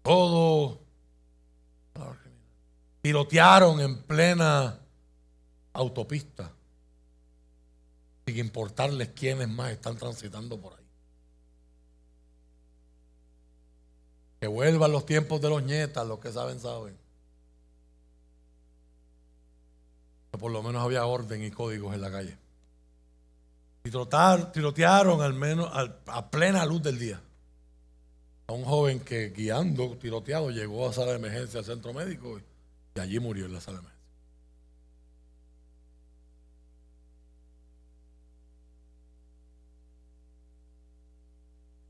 [0.06, 0.86] todo
[3.06, 4.80] Tirotearon en plena
[5.74, 6.52] autopista,
[8.26, 10.86] sin importarles quiénes más están transitando por ahí.
[14.40, 16.98] Que vuelvan los tiempos de los nietas, los que saben, saben.
[20.32, 22.36] Que por lo menos había orden y códigos en la calle.
[23.84, 25.70] Y tirotearon al menos
[26.08, 27.22] a plena luz del día.
[28.48, 32.40] A un joven que guiando, tiroteado, llegó a sala de emergencia al centro médico
[32.96, 33.96] y, allí murió en la sala de emergencia.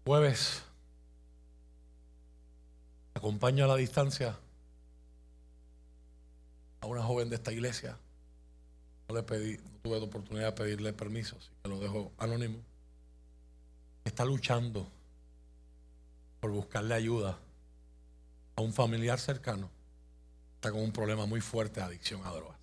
[0.06, 0.64] Jueves,
[3.16, 4.38] acompaño a la distancia
[6.80, 7.98] a una joven de esta iglesia.
[9.10, 12.60] No le pedí, no tuve la oportunidad de pedirle permiso, así que lo dejo anónimo.
[14.04, 14.88] Está luchando
[16.46, 17.40] por buscarle ayuda
[18.56, 19.72] a un familiar cercano.
[20.54, 22.60] Está con un problema muy fuerte de adicción a drogas.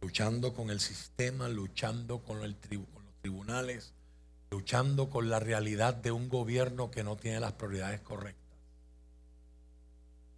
[0.00, 3.92] Luchando con el sistema, luchando con, el tribu- con los tribunales,
[4.50, 8.58] luchando con la realidad de un gobierno que no tiene las prioridades correctas.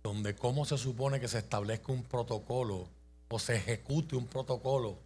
[0.03, 2.87] Donde cómo se supone que se establezca un protocolo
[3.31, 4.99] o se ejecute un protocolo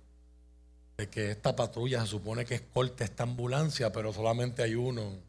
[0.97, 5.28] de que esta patrulla se supone que escolta esta ambulancia, pero solamente hay uno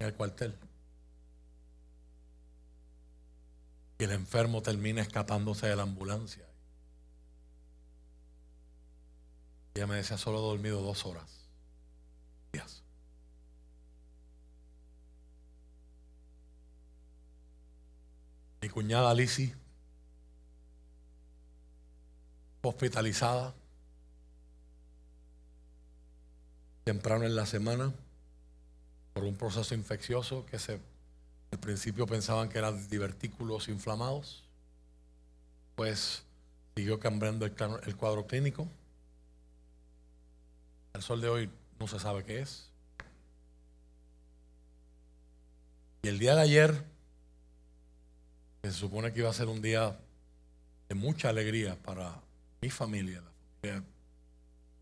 [0.00, 0.54] el cuartel.
[3.98, 6.46] Y el enfermo termina escapándose de la ambulancia.
[9.74, 11.48] Ella me decía, solo he dormido dos horas.
[12.52, 12.82] Días.
[18.62, 19.54] Mi cuñada Lizzie,
[22.62, 23.54] hospitalizada,
[26.84, 27.92] temprano en la semana,
[29.12, 30.80] por un proceso infeccioso que se,
[31.50, 34.44] al principio pensaban que eran divertículos inflamados,
[35.74, 36.22] pues
[36.76, 37.54] siguió cambiando el,
[37.84, 38.68] el cuadro clínico.
[40.92, 42.70] Al sol de hoy no se sabe qué es.
[46.02, 46.84] Y el día de ayer,
[48.62, 49.98] que se supone que iba a ser un día
[50.88, 52.20] de mucha alegría para
[52.60, 53.30] mi familia, la
[53.70, 53.84] familia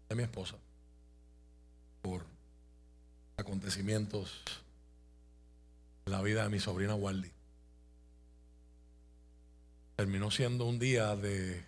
[0.08, 0.56] de mi esposa,
[2.02, 2.24] por
[3.38, 4.42] acontecimientos
[6.04, 7.30] en la vida de mi sobrina Waldy.
[9.96, 11.64] Terminó siendo un día de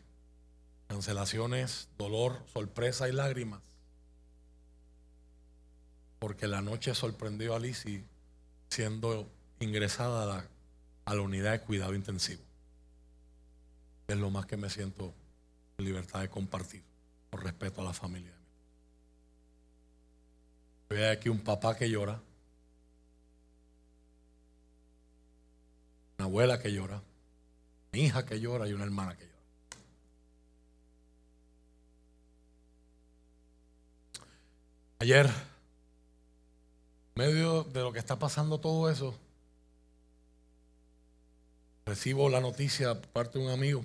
[0.89, 3.63] cancelaciones, dolor, sorpresa y lágrimas.
[6.19, 8.05] Porque la noche sorprendió a Lizzie
[8.69, 10.49] siendo ingresada a la,
[11.05, 12.43] a la unidad de cuidado intensivo.
[14.09, 15.15] Es lo más que me siento
[15.79, 16.83] en libertad de compartir,
[17.31, 18.40] por respeto a la familia.
[20.91, 22.21] Veo aquí un papá que llora,
[26.19, 27.01] una abuela que llora,
[27.93, 29.31] una hija que llora y una hermana que llora.
[34.99, 35.33] Ayer, en
[37.15, 39.17] medio de lo que está pasando todo eso,
[41.87, 43.85] recibo la noticia por parte de un amigo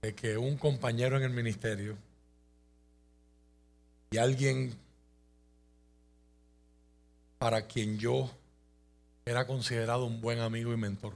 [0.00, 1.96] de que un compañero en el ministerio
[4.12, 4.78] y alguien
[7.38, 8.30] para quien yo
[9.24, 11.14] era considerado un buen amigo y mentor,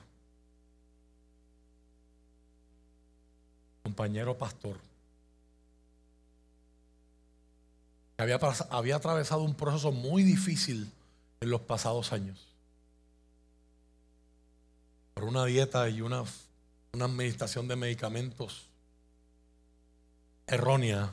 [3.83, 4.79] compañero pastor,
[8.17, 8.41] había,
[8.71, 10.91] había atravesado un proceso muy difícil
[11.41, 12.47] en los pasados años.
[15.13, 16.25] Por una dieta y una,
[16.95, 18.67] una administración de medicamentos
[20.47, 21.13] errónea,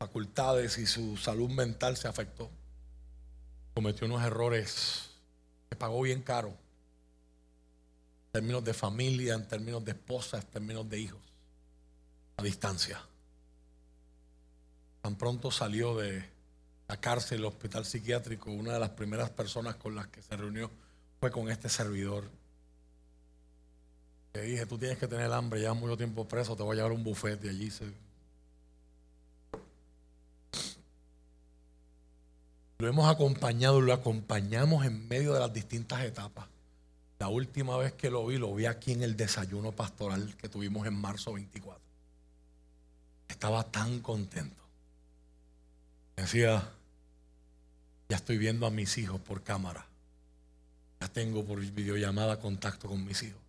[0.00, 2.50] facultades y su salud mental se afectó.
[3.74, 5.10] Cometió unos errores
[5.68, 11.00] que pagó bien caro en términos de familia, en términos de esposa, en términos de
[11.00, 11.20] hijos,
[12.38, 12.98] a distancia.
[15.02, 16.24] Tan pronto salió de
[16.88, 20.70] la cárcel, el hospital psiquiátrico, una de las primeras personas con las que se reunió
[21.20, 22.30] fue con este servidor.
[24.32, 26.92] Le dije, tú tienes que tener hambre, llevas mucho tiempo preso, te voy a llevar
[26.92, 28.09] un bufete y allí se...
[32.80, 36.48] Lo hemos acompañado, lo acompañamos en medio de las distintas etapas.
[37.18, 40.86] La última vez que lo vi, lo vi aquí en el desayuno pastoral que tuvimos
[40.86, 41.78] en marzo 24.
[43.28, 44.62] Estaba tan contento.
[46.16, 46.70] Decía,
[48.08, 49.86] ya estoy viendo a mis hijos por cámara.
[51.02, 53.42] Ya tengo por videollamada contacto con mis hijos.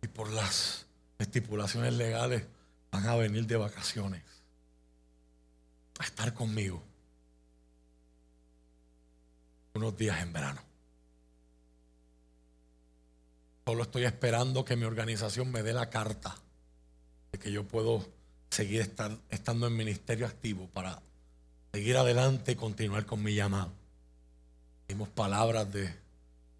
[0.00, 0.86] Y por las
[1.18, 2.46] estipulaciones legales
[2.90, 4.22] van a venir de vacaciones
[5.98, 6.82] a estar conmigo
[9.74, 10.60] unos días en verano.
[13.66, 16.36] Solo estoy esperando que mi organización me dé la carta
[17.30, 18.06] de que yo puedo
[18.50, 21.00] seguir estar, estando en ministerio activo para
[21.72, 23.72] seguir adelante y continuar con mi llamado.
[24.88, 25.94] Dimos palabras de,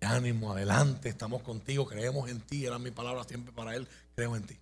[0.00, 2.66] ánimo, adelante, estamos contigo, creemos en ti.
[2.66, 4.56] Era mi palabra siempre para él, creo en ti.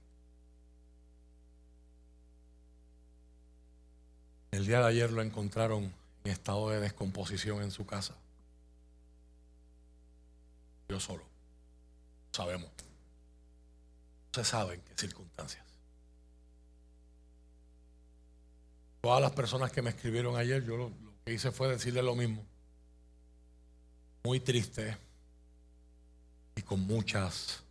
[4.50, 5.92] El día de ayer lo encontraron
[6.24, 8.14] en estado de descomposición en su casa.
[10.90, 11.24] Yo solo.
[12.32, 12.68] Sabemos.
[12.68, 15.64] No se sabe en qué circunstancias.
[19.00, 22.16] Todas las personas que me escribieron ayer, yo lo, lo que hice fue decirle lo
[22.16, 22.44] mismo.
[24.24, 24.98] Muy triste
[26.56, 27.62] y con muchas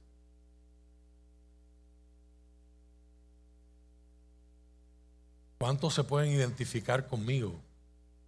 [5.60, 7.54] ¿Cuántos se pueden identificar conmigo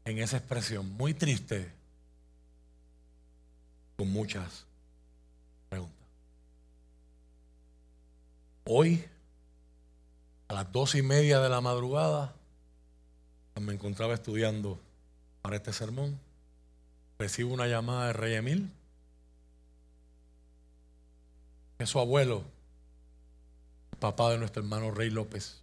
[0.04, 0.92] en esa expresión?
[0.98, 1.72] Muy triste,
[3.96, 4.66] con muchas
[8.74, 9.04] Hoy,
[10.48, 12.34] a las dos y media de la madrugada,
[13.60, 14.80] me encontraba estudiando
[15.42, 16.18] para este sermón.
[17.20, 18.72] Recibo una llamada de Rey Emil,
[21.80, 22.46] es su abuelo,
[24.00, 25.60] papá de nuestro hermano Rey López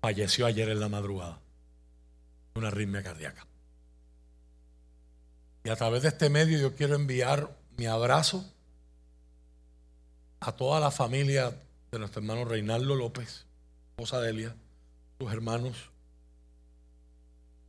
[0.00, 1.38] falleció ayer en la madrugada
[2.54, 3.46] de una arritmia cardíaca.
[5.64, 8.50] Y a través de este medio yo quiero enviar mi abrazo
[10.44, 11.56] a toda la familia
[11.92, 13.46] de nuestro hermano Reinaldo López,
[13.90, 14.54] esposa Delia,
[15.18, 15.76] sus hermanos,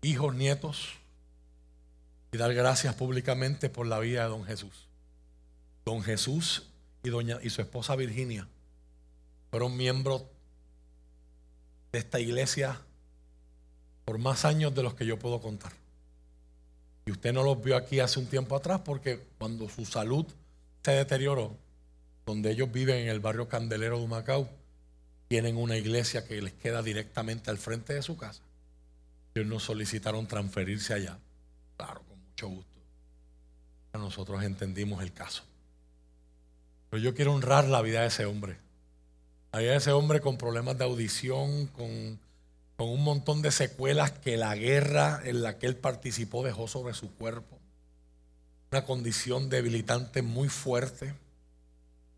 [0.02, 0.90] hijos, nietos,
[2.32, 4.88] y dar gracias públicamente por la vida de don Jesús.
[5.86, 6.64] Don Jesús
[7.04, 8.48] y, doña, y su esposa Virginia
[9.52, 10.24] fueron miembros
[11.92, 12.82] de esta iglesia
[14.04, 15.74] por más años de los que yo puedo contar.
[17.06, 20.26] Y usted no los vio aquí hace un tiempo atrás porque cuando su salud
[20.84, 21.56] se deterioró,
[22.26, 24.50] donde ellos viven en el barrio Candelero de Macao,
[25.28, 28.44] tienen una iglesia que les queda directamente al frente de su casa.
[29.34, 31.18] Ellos nos solicitaron transferirse allá.
[31.76, 32.78] Claro, con mucho gusto.
[33.94, 35.44] Nosotros entendimos el caso.
[36.90, 38.58] Pero yo quiero honrar la vida de ese hombre.
[39.52, 42.20] Había ese hombre con problemas de audición, con,
[42.76, 46.94] con un montón de secuelas que la guerra en la que él participó dejó sobre
[46.94, 47.60] su cuerpo.
[48.72, 51.14] Una condición debilitante muy fuerte.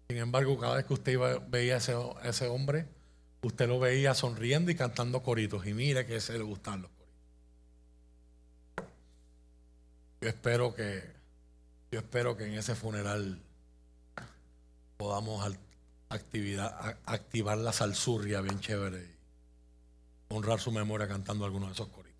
[0.08, 2.88] Sin embargo, cada vez que usted iba, veía a ese, ese hombre,
[3.42, 5.66] usted lo veía sonriendo y cantando coritos.
[5.66, 6.96] Y mire que se le gustan los coritos.
[10.22, 11.04] Yo espero que,
[11.92, 13.42] yo espero que en ese funeral
[14.98, 15.56] podamos
[16.10, 22.16] actividad, activar la salsurria bien chévere y honrar su memoria cantando algunos de esos coritos.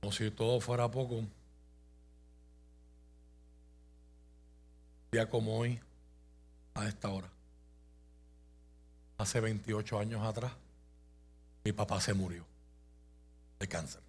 [0.00, 1.24] Como si todo fuera poco,
[5.12, 5.78] día como hoy,
[6.74, 7.28] a esta hora,
[9.18, 10.52] hace 28 años atrás,
[11.64, 12.44] mi papá se murió
[13.60, 14.00] de cáncer.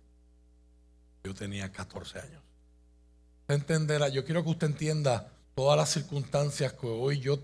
[1.24, 2.44] Yo tenía 14 años
[3.48, 7.40] entenderá, yo quiero que usted entienda todas las circunstancias que hoy yo,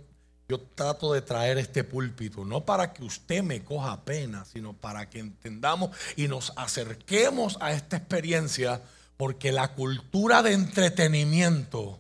[0.48, 5.10] yo trato de traer este púlpito, no para que usted me coja pena, sino para
[5.10, 8.82] que entendamos y nos acerquemos a esta experiencia,
[9.18, 12.00] porque la cultura de entretenimiento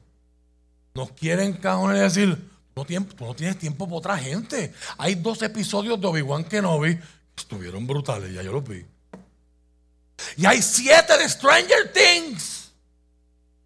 [0.93, 4.73] nos quiere encajonar y decir, no, tú no tienes tiempo para otra gente.
[4.97, 7.03] Hay dos episodios de Obi-Wan Kenobi que
[7.35, 8.85] estuvieron brutales, ya yo los vi.
[10.37, 12.59] Y hay siete de Stranger Things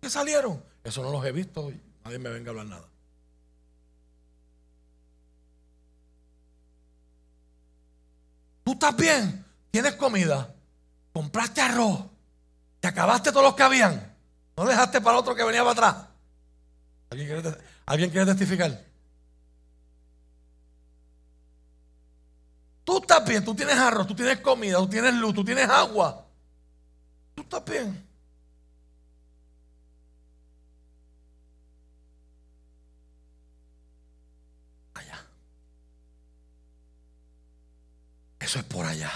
[0.04, 0.62] ¿Qué salieron?
[0.84, 1.72] Eso no los he visto.
[2.04, 2.90] Nadie me venga a hablar nada.
[8.66, 9.46] ¿Tú estás bien?
[9.72, 10.54] ¿Tienes comida?
[11.14, 12.02] ¿Compraste arroz?
[12.82, 14.14] ¿Te acabaste todos los que habían?
[14.58, 16.08] ¿No dejaste para otro que venía para atrás?
[17.14, 18.84] ¿Alguien quiere, ¿Alguien quiere testificar?
[22.84, 26.26] Tú estás bien, tú tienes arroz, tú tienes comida, tú tienes luz, tú tienes agua.
[27.36, 28.04] Tú estás bien.
[38.40, 39.12] Eso es por allá.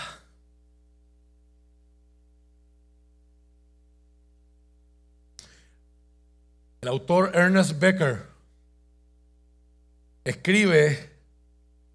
[6.87, 8.25] El autor Ernest Becker
[10.23, 11.17] escribe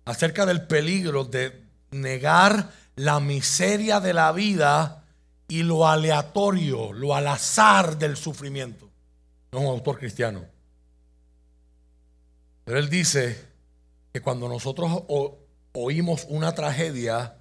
[0.05, 5.07] acerca del peligro de negar la miseria de la vida
[5.49, 8.90] y lo aleatorio, lo al azar del sufrimiento.
[9.53, 10.45] No es un autor cristiano.
[12.64, 13.49] Pero él dice
[14.12, 15.05] que cuando nosotros
[15.72, 17.38] oímos una tragedia,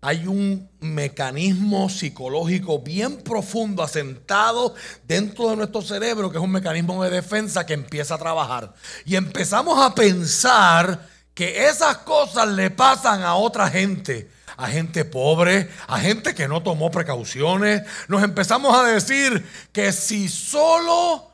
[0.00, 4.74] hay un mecanismo psicológico bien profundo asentado
[5.04, 8.74] dentro de nuestro cerebro, que es un mecanismo de defensa que empieza a trabajar.
[9.04, 15.68] Y empezamos a pensar que esas cosas le pasan a otra gente, a gente pobre,
[15.88, 17.82] a gente que no tomó precauciones.
[18.06, 21.27] Nos empezamos a decir que si solo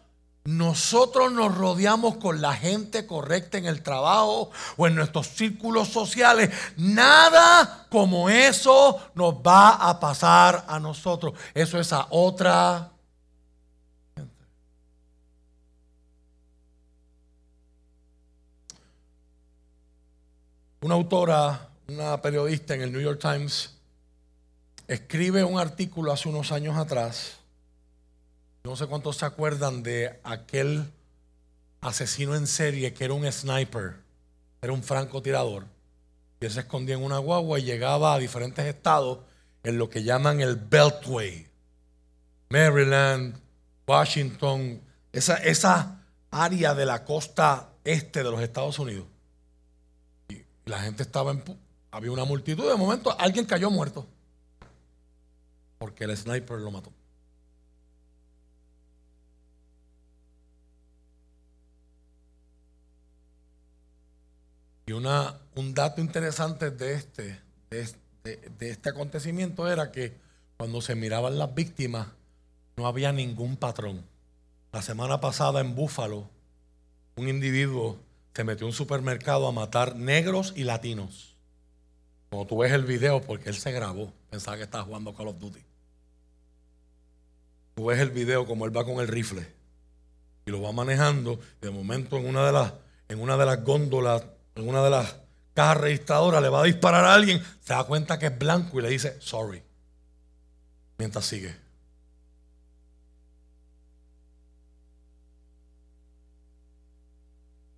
[0.46, 6.50] nosotros nos rodeamos con la gente correcta en el trabajo o en nuestros círculos sociales,
[6.76, 11.32] nada como eso nos va a pasar a nosotros.
[11.54, 12.92] Eso es a otra
[14.14, 14.44] gente.
[20.82, 23.78] Una autora, una periodista en el New York Times,
[24.86, 27.38] escribe un artículo hace unos años atrás
[28.64, 30.90] no sé cuántos se acuerdan de aquel
[31.82, 33.96] asesino en serie que era un sniper,
[34.62, 35.66] era un francotirador.
[36.40, 39.18] Y él se escondía en una guagua y llegaba a diferentes estados
[39.62, 41.46] en lo que llaman el Beltway.
[42.48, 43.38] Maryland,
[43.86, 44.80] Washington,
[45.12, 46.00] esa, esa
[46.30, 49.06] área de la costa este de los Estados Unidos.
[50.28, 51.44] Y la gente estaba en...
[51.90, 54.06] Había una multitud, de momento alguien cayó muerto.
[55.78, 56.92] Porque el sniper lo mató.
[64.86, 70.16] Y una, un dato interesante de este, de, este acontecimiento era que
[70.56, 72.08] cuando se miraban las víctimas,
[72.76, 74.04] no había ningún patrón.
[74.72, 76.28] La semana pasada en Búfalo,
[77.16, 77.98] un individuo
[78.34, 81.36] se metió a un supermercado a matar negros y latinos.
[82.30, 85.38] Como tú ves el video, porque él se grabó, pensaba que estaba jugando Call of
[85.38, 85.60] Duty.
[87.76, 89.46] Tú ves el video como él va con el rifle
[90.44, 91.38] y lo va manejando.
[91.60, 92.72] De momento en una de las,
[93.08, 94.24] en una de las góndolas
[94.54, 95.16] en una de las
[95.54, 98.82] cajas registradoras le va a disparar a alguien, se da cuenta que es blanco y
[98.82, 99.62] le dice sorry.
[100.98, 101.54] Mientras sigue.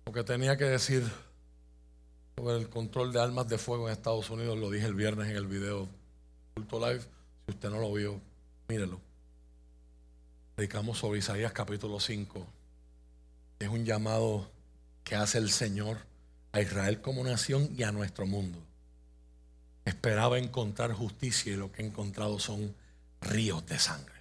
[0.05, 1.03] Lo que tenía que decir
[2.37, 5.35] sobre el control de armas de fuego en Estados Unidos lo dije el viernes en
[5.35, 5.87] el video
[6.53, 7.01] Culto Live.
[7.45, 8.21] Si usted no lo vio,
[8.67, 9.01] mírelo.
[10.55, 12.45] Dedicamos sobre Isaías capítulo 5.
[13.59, 14.49] Es un llamado
[15.03, 16.06] que hace el Señor
[16.57, 18.57] a Israel como nación y a nuestro mundo.
[19.85, 22.75] Esperaba encontrar justicia y lo que he encontrado son
[23.21, 24.15] ríos de sangre.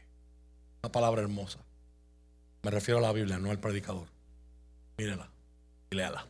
[0.82, 1.58] Una palabra hermosa.
[2.62, 4.06] Me refiero a la Biblia, no al predicador.
[4.98, 5.30] Mírela
[5.90, 6.26] y léala.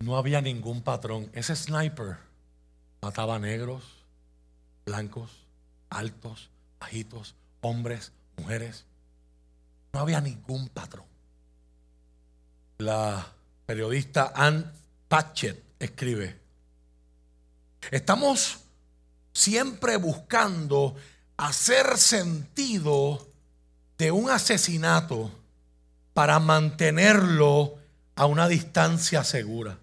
[0.00, 1.30] No había ningún patrón.
[1.34, 2.16] Ese sniper
[3.02, 3.84] mataba negros,
[4.86, 5.44] blancos,
[5.90, 6.48] altos,
[6.80, 8.86] bajitos, hombres, mujeres.
[9.92, 11.15] No había ningún patrón
[12.78, 13.26] la
[13.64, 14.72] periodista Ann
[15.08, 16.38] Patchett escribe,
[17.90, 18.58] estamos
[19.32, 20.96] siempre buscando
[21.36, 23.28] hacer sentido
[23.98, 25.30] de un asesinato
[26.14, 27.76] para mantenerlo
[28.14, 29.78] a una distancia segura.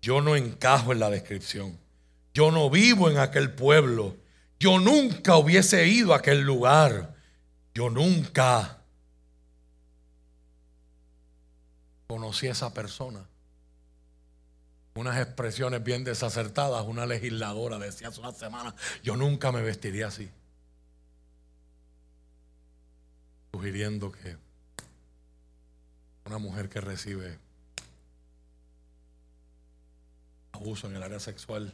[0.00, 1.78] Yo no encajo en la descripción.
[2.34, 4.16] Yo no vivo en aquel pueblo.
[4.60, 7.14] Yo nunca hubiese ido a aquel lugar.
[7.74, 8.77] Yo nunca
[12.28, 13.26] conocí a esa persona.
[14.94, 16.84] Unas expresiones bien desacertadas.
[16.86, 20.28] Una legisladora decía hace una semana, yo nunca me vestiría así.
[23.50, 24.36] Sugiriendo que
[26.26, 27.38] una mujer que recibe
[30.52, 31.72] abuso en el área sexual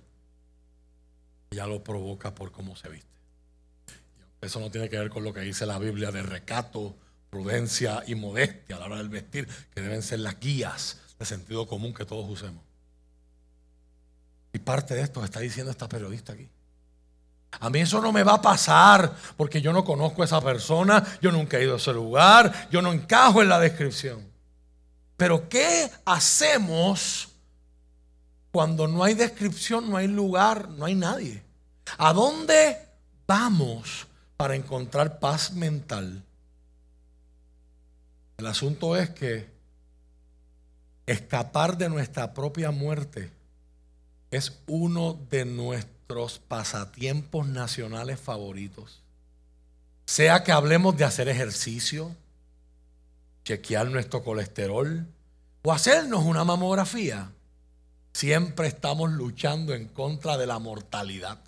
[1.51, 3.09] ya lo provoca por cómo se viste.
[4.41, 6.95] Eso no tiene que ver con lo que dice la Biblia de recato,
[7.35, 11.67] prudencia y modestia a la hora del vestir, que deben ser las guías de sentido
[11.67, 12.63] común que todos usemos.
[14.53, 16.49] Y parte de esto está diciendo esta periodista aquí.
[17.59, 21.05] A mí eso no me va a pasar porque yo no conozco a esa persona,
[21.21, 24.25] yo nunca he ido a ese lugar, yo no encajo en la descripción.
[25.17, 27.31] Pero ¿qué hacemos
[28.53, 31.43] cuando no hay descripción, no hay lugar, no hay nadie?
[31.99, 32.79] ¿A dónde
[33.27, 34.07] vamos
[34.37, 36.23] para encontrar paz mental?
[38.37, 39.49] El asunto es que
[41.07, 43.31] escapar de nuestra propia muerte
[44.31, 49.03] es uno de nuestros pasatiempos nacionales favoritos.
[50.07, 52.15] Sea que hablemos de hacer ejercicio,
[53.45, 55.07] chequear nuestro colesterol
[55.63, 57.31] o hacernos una mamografía,
[58.13, 61.39] siempre estamos luchando en contra de la mortalidad.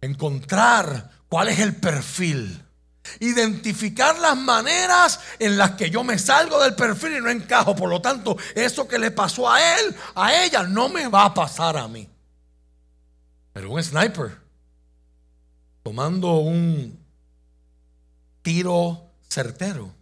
[0.00, 2.65] Encontrar cuál es el perfil
[3.20, 7.74] Identificar las maneras en las que yo me salgo del perfil y no encajo.
[7.74, 11.34] Por lo tanto, eso que le pasó a él, a ella, no me va a
[11.34, 12.08] pasar a mí.
[13.52, 14.38] Pero un sniper,
[15.82, 16.98] tomando un
[18.42, 19.92] tiro certero,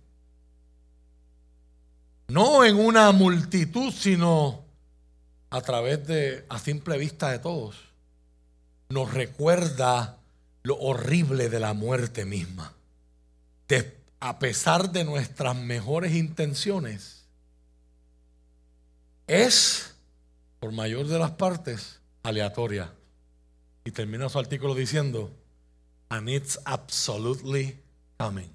[2.29, 4.65] no en una multitud, sino
[5.51, 7.77] a través de, a simple vista de todos,
[8.89, 10.19] nos recuerda
[10.63, 12.73] lo horrible de la muerte misma.
[14.21, 17.25] A pesar de nuestras mejores intenciones,
[19.27, 19.95] es,
[20.61, 22.93] por mayor de las partes, aleatoria.
[23.85, 25.31] Y termina su artículo diciendo,
[26.09, 27.79] and it's absolutely
[28.19, 28.51] coming.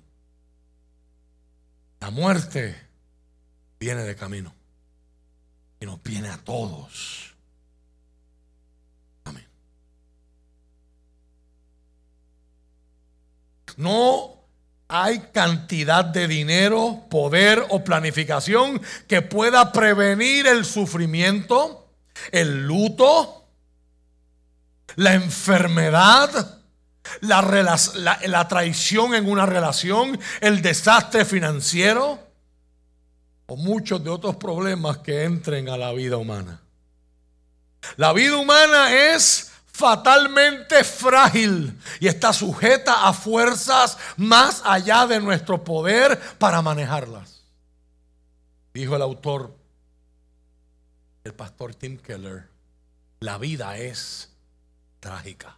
[1.99, 2.75] La muerte
[3.79, 4.53] viene de camino
[5.79, 7.35] y nos viene a todos.
[9.25, 9.45] Amén.
[13.77, 14.38] No
[14.91, 21.87] hay cantidad de dinero, poder o planificación que pueda prevenir el sufrimiento,
[22.31, 23.45] el luto,
[24.95, 26.59] la enfermedad,
[27.21, 32.19] la, traición en una relación, el desastre financiero
[33.45, 36.61] o muchos de otros problemas que entren a la vida humana.
[37.95, 39.48] La vida humana es
[39.79, 47.45] fatalmente frágil y está sujeta a fuerzas más allá de nuestro poder para manejarlas.
[48.73, 49.55] Dijo el autor,
[51.23, 52.49] el pastor Tim Keller,
[53.21, 54.29] la vida es
[54.99, 55.55] trágica.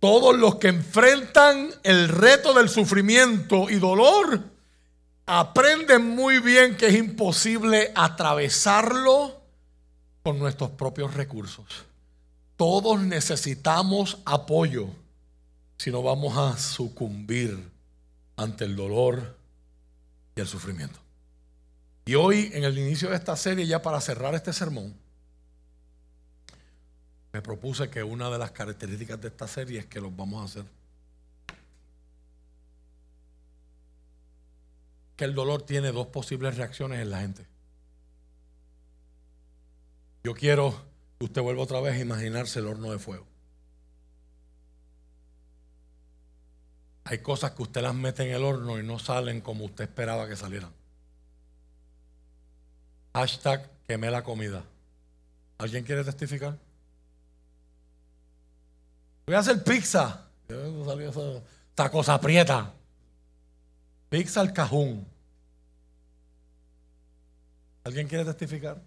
[0.00, 4.57] Todos los que enfrentan el reto del sufrimiento y dolor
[5.28, 9.42] aprenden muy bien que es imposible atravesarlo
[10.22, 11.66] con nuestros propios recursos.
[12.56, 14.88] Todos necesitamos apoyo
[15.76, 17.70] si no vamos a sucumbir
[18.36, 19.36] ante el dolor
[20.34, 20.98] y el sufrimiento.
[22.06, 24.94] Y hoy, en el inicio de esta serie, ya para cerrar este sermón,
[27.34, 30.44] me propuse que una de las características de esta serie es que los vamos a
[30.46, 30.77] hacer.
[35.18, 37.46] Que el dolor tiene dos posibles reacciones en la gente.
[40.24, 40.74] Yo quiero
[41.18, 43.26] que usted vuelva otra vez a imaginarse el horno de fuego.
[47.04, 50.28] Hay cosas que usted las mete en el horno y no salen como usted esperaba
[50.28, 50.72] que salieran.
[53.14, 54.62] Hashtag quemé la comida.
[55.58, 56.56] ¿Alguien quiere testificar?
[59.26, 60.28] Voy a hacer pizza.
[60.46, 61.42] ¿De salió esa,
[61.74, 62.72] esa cosa aprieta?
[64.08, 65.06] Pizza al cajón.
[67.84, 68.80] ¿Alguien quiere testificar?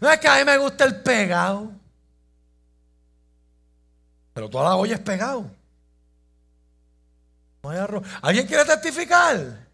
[0.00, 1.72] No es que a mí me gusta el pegado.
[4.32, 5.50] Pero toda la olla es pegado.
[7.62, 8.06] No hay arroz.
[8.22, 9.68] ¿Alguien quiere testificar?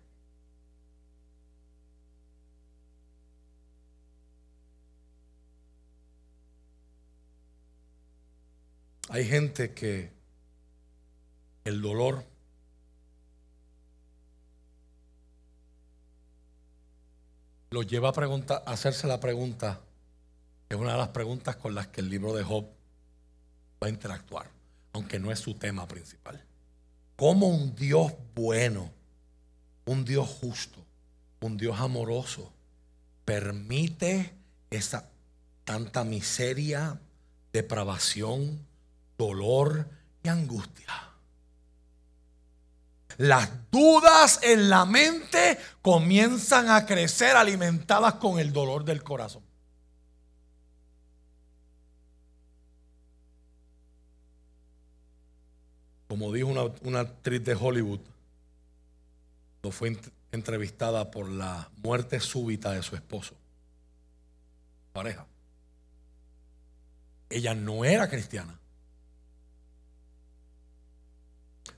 [9.09, 10.13] Hay gente que
[11.65, 12.25] el dolor
[17.77, 19.83] lo lleva a, a hacerse la pregunta,
[20.67, 22.65] que es una de las preguntas con las que el libro de Job
[23.83, 24.51] va a interactuar,
[24.95, 26.43] aunque no es su tema principal.
[27.17, 28.91] ¿Cómo un Dios bueno,
[29.85, 30.83] un Dios justo,
[31.41, 32.51] un Dios amoroso,
[33.27, 34.33] permite
[34.71, 35.11] esa
[35.65, 36.99] tanta miseria,
[37.53, 38.59] depravación,
[39.19, 39.87] dolor
[40.23, 41.06] y angustia?
[43.19, 49.43] Las dudas en la mente comienzan a crecer alimentadas con el dolor del corazón.
[56.09, 56.49] Como dijo
[56.83, 58.01] una, actriz de Hollywood,
[59.63, 63.35] no fue ent- entrevistada por la muerte súbita de su esposo,
[64.93, 65.27] pareja.
[67.29, 68.57] Ella no era cristiana.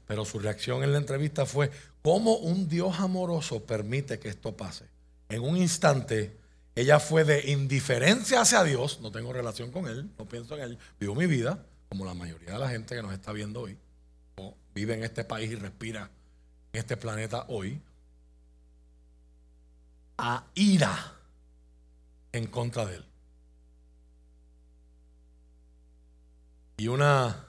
[0.09, 1.71] Pero su reacción en la entrevista fue,
[2.03, 4.87] ¿cómo un Dios amoroso permite que esto pase?
[5.29, 6.35] En un instante,
[6.75, 10.79] ella fue de indiferencia hacia Dios, no tengo relación con Él, no pienso en Él,
[10.99, 13.77] vivo mi vida, como la mayoría de la gente que nos está viendo hoy,
[14.37, 16.11] o vive en este país y respira
[16.73, 17.79] en este planeta hoy,
[20.17, 21.19] a ira
[22.33, 23.05] en contra de Él.
[26.79, 27.45] Y una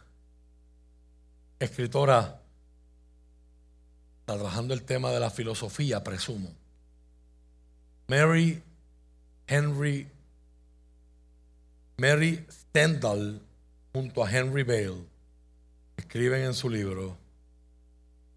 [1.58, 2.39] escritora
[4.38, 6.54] trabajando el tema de la filosofía, presumo.
[8.08, 8.62] Mary
[9.48, 10.08] Henry
[11.98, 13.42] Mary Stendhal
[13.92, 15.04] junto a Henry Bale
[15.98, 17.18] escriben en su libro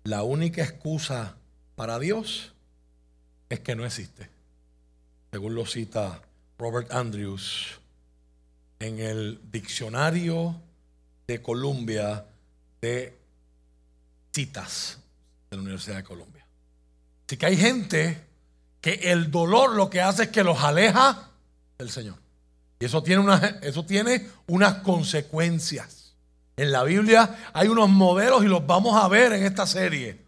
[0.05, 1.37] la única excusa
[1.77, 2.55] para Dios
[3.51, 4.31] es que no existe.
[5.31, 6.23] Según lo cita
[6.59, 7.81] Robert Andrews
[8.79, 10.59] en el diccionario
[11.27, 12.25] de Columbia
[12.81, 13.19] de
[14.33, 15.02] citas
[15.53, 16.47] de la Universidad de Columbia.
[17.27, 18.27] Así que hay gente
[18.81, 21.31] que el dolor lo que hace es que los aleja
[21.79, 22.17] del Señor.
[22.81, 23.25] Y eso tiene,
[23.61, 26.15] eso tiene unas consecuencias.
[26.57, 30.25] En la Biblia hay unos modelos y los vamos a ver en esta serie.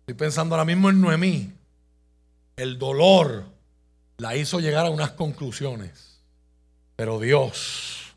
[0.00, 1.52] Estoy pensando ahora mismo en Noemí.
[2.56, 3.44] El dolor
[4.18, 6.20] la hizo llegar a unas conclusiones.
[6.96, 8.14] Pero Dios,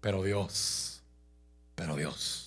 [0.00, 1.02] pero Dios,
[1.74, 2.41] pero Dios.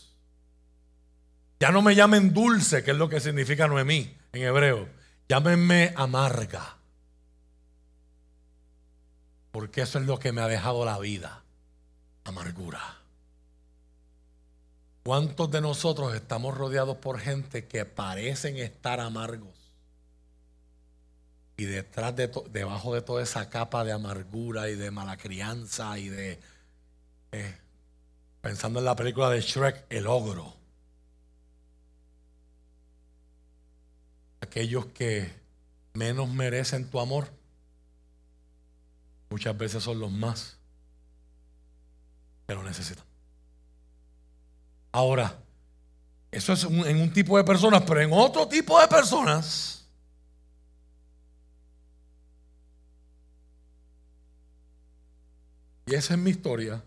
[1.59, 4.89] Ya no me llamen dulce, que es lo que significa Noemí en hebreo.
[5.29, 6.77] Llámenme amarga.
[9.51, 11.43] Porque eso es lo que me ha dejado la vida.
[12.25, 12.97] Amargura.
[15.03, 19.55] ¿Cuántos de nosotros estamos rodeados por gente que parecen estar amargos?
[21.57, 26.09] Y detrás de debajo de toda esa capa de amargura y de mala crianza y
[26.09, 26.39] de
[27.31, 27.57] eh,
[28.41, 30.64] pensando en la película de Shrek, el ogro.
[34.55, 35.29] Aquellos que
[35.95, 37.27] menos merecen tu amor,
[39.29, 40.55] muchas veces son los más
[42.47, 43.03] que lo necesitan.
[44.93, 45.37] Ahora,
[46.31, 49.85] eso es en un tipo de personas, pero en otro tipo de personas
[55.85, 56.81] Y esa es mi historia.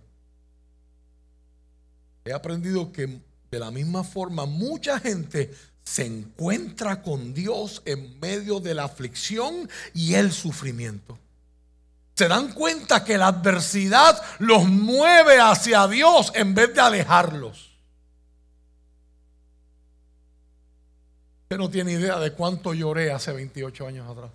[2.24, 5.54] He aprendido que de la misma forma mucha gente
[5.88, 11.18] se encuentra con Dios en medio de la aflicción y el sufrimiento.
[12.14, 17.70] Se dan cuenta que la adversidad los mueve hacia Dios en vez de alejarlos.
[21.44, 24.32] Usted no tiene idea de cuánto lloré hace 28 años atrás.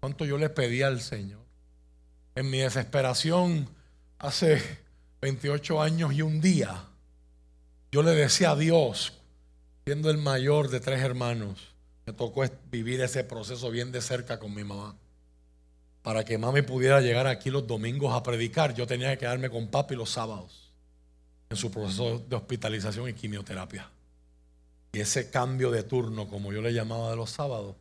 [0.00, 1.40] Cuánto yo le pedí al Señor
[2.34, 3.68] en mi desesperación
[4.18, 4.62] hace
[5.20, 6.82] 28 años y un día,
[7.92, 9.17] yo le decía a Dios,
[9.88, 11.58] siendo el mayor de tres hermanos,
[12.04, 14.94] me tocó vivir ese proceso bien de cerca con mi mamá.
[16.02, 19.68] Para que mami pudiera llegar aquí los domingos a predicar, yo tenía que quedarme con
[19.68, 20.74] papi los sábados
[21.48, 23.90] en su proceso de hospitalización y quimioterapia.
[24.92, 27.74] Y ese cambio de turno, como yo le llamaba de los sábados,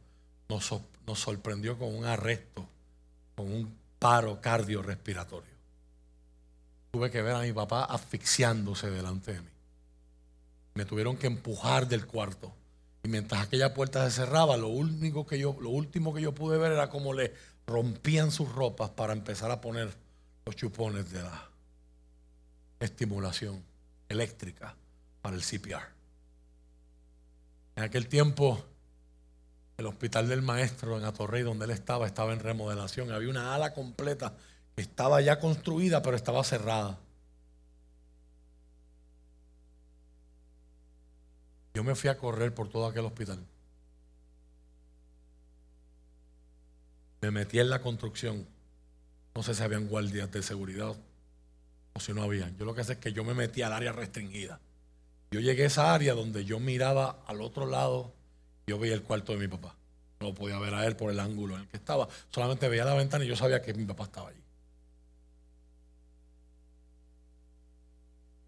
[0.48, 0.74] nos,
[1.06, 2.70] nos sorprendió con un arresto,
[3.36, 5.52] con un paro cardiorrespiratorio.
[6.90, 9.57] Tuve que ver a mi papá asfixiándose delante de mí.
[10.78, 12.54] Me tuvieron que empujar del cuarto.
[13.02, 16.60] Y mientras aquella puerta se cerraba, lo único que yo, lo último que yo pude
[16.60, 17.34] ver era cómo le
[17.66, 19.90] rompían sus ropas para empezar a poner
[20.46, 21.50] los chupones de la
[22.80, 23.64] estimulación
[24.08, 24.76] eléctrica
[25.24, 25.82] para el CPR.
[27.76, 28.64] En aquel tiempo
[29.78, 33.12] el hospital del maestro en Atorrey, donde él estaba, estaba en remodelación.
[33.12, 34.34] Había una ala completa
[34.76, 37.00] que estaba ya construida, pero estaba cerrada.
[41.78, 43.38] Yo me fui a correr por todo aquel hospital.
[47.22, 48.48] Me metí en la construcción.
[49.36, 50.96] No sé si habían guardias de seguridad
[51.94, 52.58] o si no habían.
[52.58, 54.60] Yo lo que sé es que yo me metí al área restringida.
[55.30, 58.12] Yo llegué a esa área donde yo miraba al otro lado
[58.66, 59.76] yo veía el cuarto de mi papá.
[60.20, 62.08] No podía ver a él por el ángulo en el que estaba.
[62.32, 64.42] Solamente veía la ventana y yo sabía que mi papá estaba allí.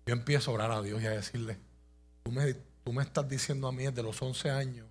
[0.07, 1.59] Yo empiezo a orar a Dios y a decirle,
[2.23, 4.87] tú me, tú me estás diciendo a mí desde los 11 años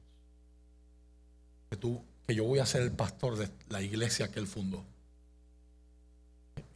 [1.69, 4.85] que, tú, que yo voy a ser el pastor de la iglesia que él fundó.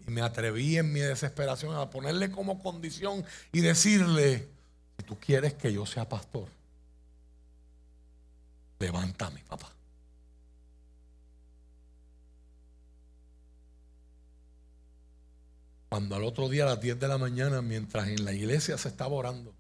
[0.05, 4.49] Y me atreví en mi desesperación a ponerle como condición y decirle,
[4.99, 6.49] si tú quieres que yo sea pastor,
[8.81, 9.71] levántame, papá.
[15.89, 18.89] Cuando al otro día a las 10 de la mañana, mientras en la iglesia se
[18.89, 19.55] estaba orando,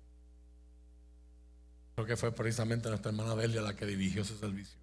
[1.94, 4.78] creo que fue precisamente nuestra hermana Delia la que dirigió ese servicio,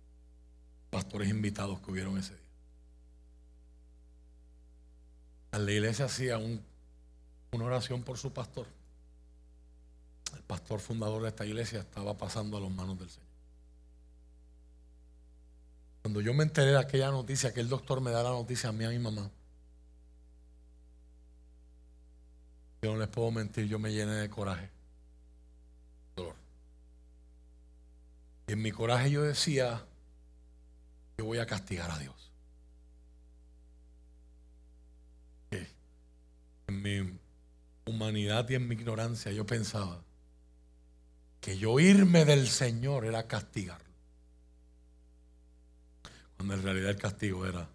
[0.89, 2.49] pastores invitados que hubieron ese día.
[5.51, 8.67] La iglesia hacía una oración por su pastor.
[10.35, 13.27] El pastor fundador de esta iglesia estaba pasando a las manos del Señor.
[16.03, 18.71] Cuando yo me enteré de aquella noticia, que el doctor me da la noticia a
[18.71, 19.29] mí a mi mamá,
[22.81, 24.69] yo no les puedo mentir, yo me llené de coraje,
[28.53, 29.85] en mi coraje yo decía,
[31.17, 32.31] yo voy a castigar a Dios.
[36.67, 37.19] En mi
[37.85, 40.03] humanidad y en mi ignorancia yo pensaba
[41.41, 43.81] que yo irme del Señor era castigar
[46.37, 47.67] cuando en realidad el castigo era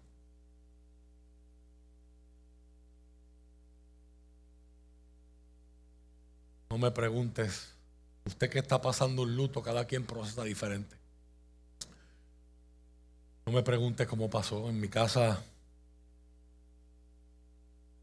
[6.69, 7.74] No me preguntes,
[8.25, 10.95] usted que está pasando un luto, cada quien procesa diferente.
[13.45, 14.69] me preguntes cómo pasó.
[14.69, 15.43] En mi casa,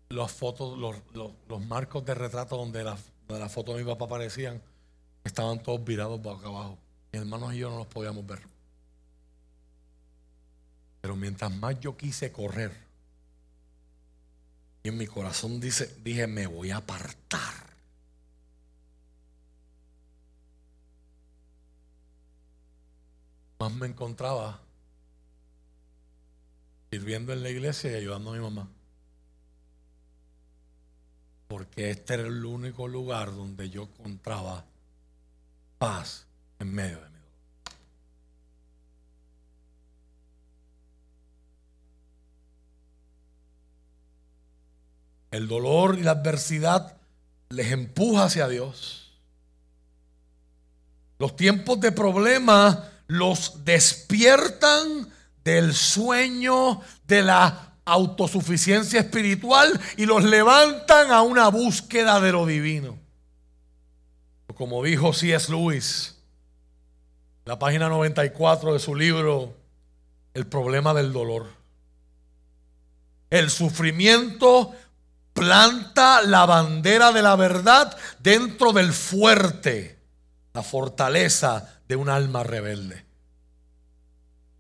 [0.09, 4.05] las fotos, los, los- marcos de retrato donde las donde las fotos de mi papá
[4.07, 4.61] aparecían,
[5.25, 6.79] estaban todos virados boca abajo.
[7.13, 8.41] Mis hermanos y yo no los podíamos ver.
[11.01, 12.77] Pero mientras más yo quise correr,
[14.83, 17.72] y en mi corazón dice, dije, me voy a apartar.
[23.63, 24.59] Más me encontraba
[26.91, 28.69] sirviendo en la iglesia y ayudando a mi mamá.
[31.47, 34.65] Porque este era el único lugar donde yo encontraba
[35.79, 36.27] paz
[36.59, 37.31] en medio de mi dolor.
[45.31, 46.97] El dolor y la adversidad
[47.51, 49.13] les empuja hacia Dios.
[51.21, 55.13] Los tiempos de problema los despiertan
[55.45, 62.99] del sueño de la autosuficiencia espiritual y los levantan a una búsqueda de lo divino.
[64.55, 65.51] Como dijo C.S.
[65.51, 66.17] Lewis,
[67.45, 69.57] la página 94 de su libro
[70.33, 71.47] El problema del dolor.
[73.29, 74.73] El sufrimiento
[75.33, 79.99] planta la bandera de la verdad dentro del fuerte,
[80.55, 83.05] la fortaleza de un alma rebelde.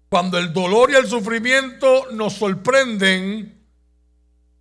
[0.08, 3.62] Cuando el dolor y el sufrimiento nos sorprenden,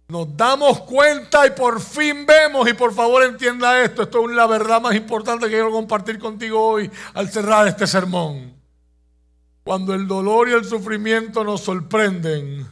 [0.08, 4.48] nos damos cuenta y por fin vemos, y por favor entienda esto, esto es la
[4.48, 8.54] verdad más importante que quiero compartir contigo hoy al cerrar este sermón.
[9.64, 12.68] Cuando el dolor y el sufrimiento nos sorprenden,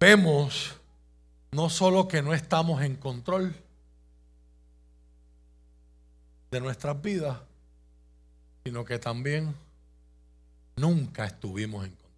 [0.00, 0.74] vemos
[1.52, 3.54] no solo que no estamos en control
[6.50, 7.38] de nuestras vidas,
[8.64, 9.54] sino que también
[10.76, 12.08] nunca estuvimos en control.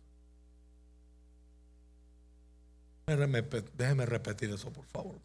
[3.76, 5.16] Déjeme, repetir eso, por favor.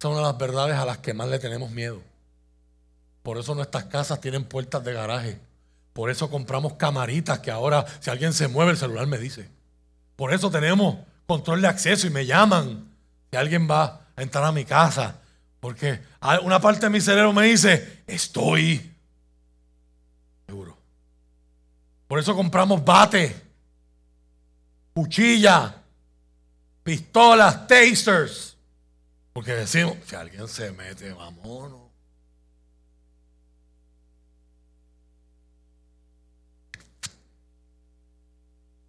[0.00, 2.00] Son una de las verdades a las que más le tenemos miedo.
[3.22, 5.40] Por eso nuestras casas tienen puertas de garaje.
[5.92, 9.48] Por eso compramos camaritas que ahora si alguien se mueve el celular me dice.
[10.16, 10.96] Por eso tenemos
[11.26, 12.90] control de acceso y me llaman
[13.30, 15.20] si alguien va a entrar a mi casa.
[15.64, 15.98] Porque
[16.42, 18.94] una parte de mi cerebro me dice, estoy
[20.46, 20.76] seguro.
[22.06, 23.34] Por eso compramos bate,
[24.92, 25.74] cuchilla,
[26.82, 28.58] pistolas, tasers.
[29.32, 31.90] Porque decimos, si alguien se mete, vámonos.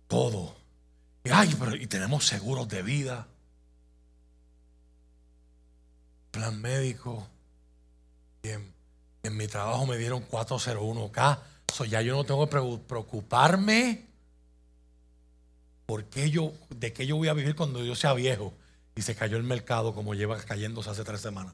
[0.07, 0.57] Todo.
[1.23, 3.29] Y, ay, pero y tenemos seguros de vida.
[6.35, 7.25] Plan médico.
[8.43, 11.39] En mi trabajo me dieron 401k.
[11.73, 14.05] So ya yo no tengo que preocuparme
[15.85, 18.53] por qué yo, de qué yo voy a vivir cuando yo sea viejo.
[18.95, 21.53] Y se cayó el mercado como lleva cayéndose hace tres semanas.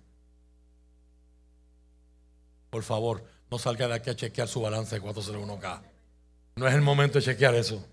[2.72, 5.82] Por favor, no salga de aquí a chequear su balance de 401k.
[6.56, 7.86] No es el momento de chequear eso.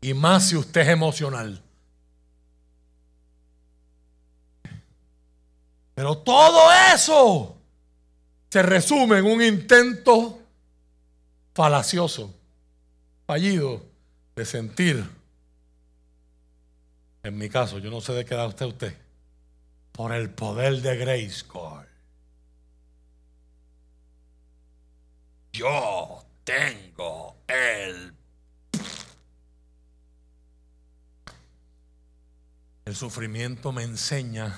[0.00, 1.62] Y más si usted es emocional.
[5.96, 7.56] Pero todo eso
[8.50, 10.38] se resume en un intento
[11.54, 12.34] falacioso,
[13.26, 13.82] fallido,
[14.34, 15.08] de sentir,
[17.22, 18.94] en mi caso, yo no sé de qué da usted usted,
[19.92, 21.88] por el poder de Grayskull.
[25.54, 28.14] Yo tengo el
[32.84, 34.54] El sufrimiento me enseña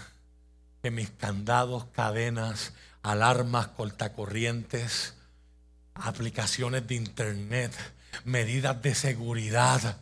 [0.91, 5.15] mis candados, cadenas, alarmas, cortacorrientes,
[5.95, 7.73] aplicaciones de internet,
[8.25, 9.99] medidas de seguridad,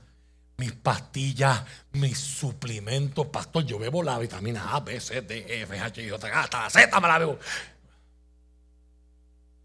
[0.56, 3.26] mis pastillas, mis suplementos.
[3.26, 6.40] Pastor, yo bebo la vitamina A, B, C, D, E, F, H, I, J, K,
[6.40, 7.38] hasta la Z me.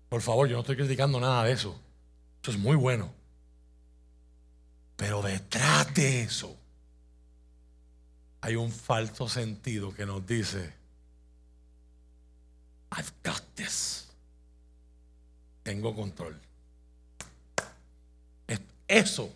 [0.10, 1.80] Por favor, yo no estoy criticando nada de eso.
[2.41, 3.14] Eso es muy bueno.
[4.98, 6.57] Pero detrás de eso
[8.41, 10.73] hay un falso sentido que nos dice,
[12.92, 14.08] I've got this.
[15.64, 16.36] Tengo control.
[18.88, 19.34] Eso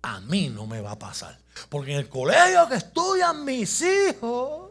[0.00, 1.38] a mí no me va a pasar.
[1.68, 4.70] Porque en el colegio que estudian mis hijos,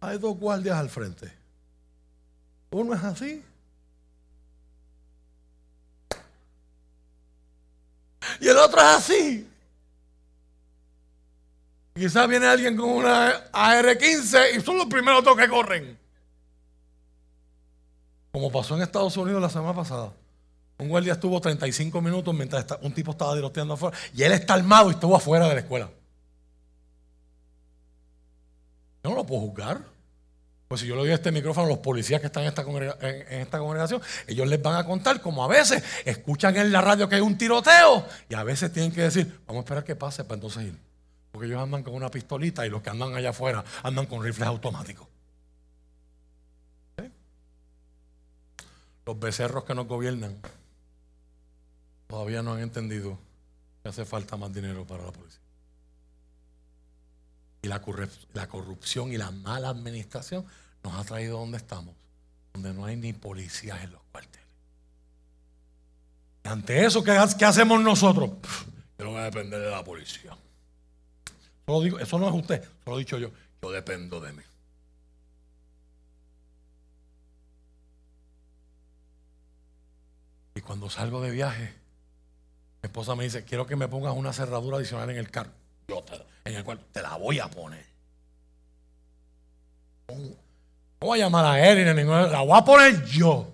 [0.00, 1.32] hay dos guardias al frente.
[2.70, 3.42] Uno es así.
[8.40, 9.48] Y el otro es así.
[11.94, 15.98] Quizás viene alguien con una AR-15 y son los primeros dos que corren.
[18.36, 20.12] Como pasó en Estados Unidos la semana pasada.
[20.76, 23.96] Un guardia estuvo 35 minutos mientras un tipo estaba tiroteando afuera.
[24.12, 25.88] Y él está armado y estuvo afuera de la escuela.
[29.02, 29.80] Yo no lo puedo juzgar.
[30.68, 33.40] Pues si yo le doy este micrófono a los policías que están en esta, en
[33.40, 37.14] esta congregación, ellos les van a contar como a veces escuchan en la radio que
[37.14, 40.34] hay un tiroteo y a veces tienen que decir, vamos a esperar que pase para
[40.34, 40.78] entonces ir.
[41.32, 44.46] Porque ellos andan con una pistolita y los que andan allá afuera andan con rifles
[44.46, 45.08] automáticos.
[49.06, 50.36] Los becerros que nos gobiernan
[52.08, 53.18] todavía no han entendido
[53.82, 55.40] que hace falta más dinero para la policía.
[57.62, 60.44] Y la, corrup- la corrupción y la mala administración
[60.82, 61.94] nos ha traído donde estamos,
[62.52, 64.46] donde no hay ni policías en los cuarteles.
[66.44, 68.30] Y ante eso, ¿qué, ha- qué hacemos nosotros?
[68.98, 70.36] Yo no voy a depender de la policía.
[71.66, 73.30] Solo digo, eso no es usted, eso lo he dicho yo.
[73.62, 74.42] Yo dependo de mí.
[80.56, 81.74] Y cuando salgo de viaje,
[82.82, 85.50] mi esposa me dice, quiero que me pongas una cerradura adicional en el carro.
[85.86, 86.14] Yo te,
[86.46, 87.84] en el cual te la voy a poner.
[90.08, 90.16] No
[90.98, 93.52] voy a llamar a él ni a ninguna, la voy a poner yo.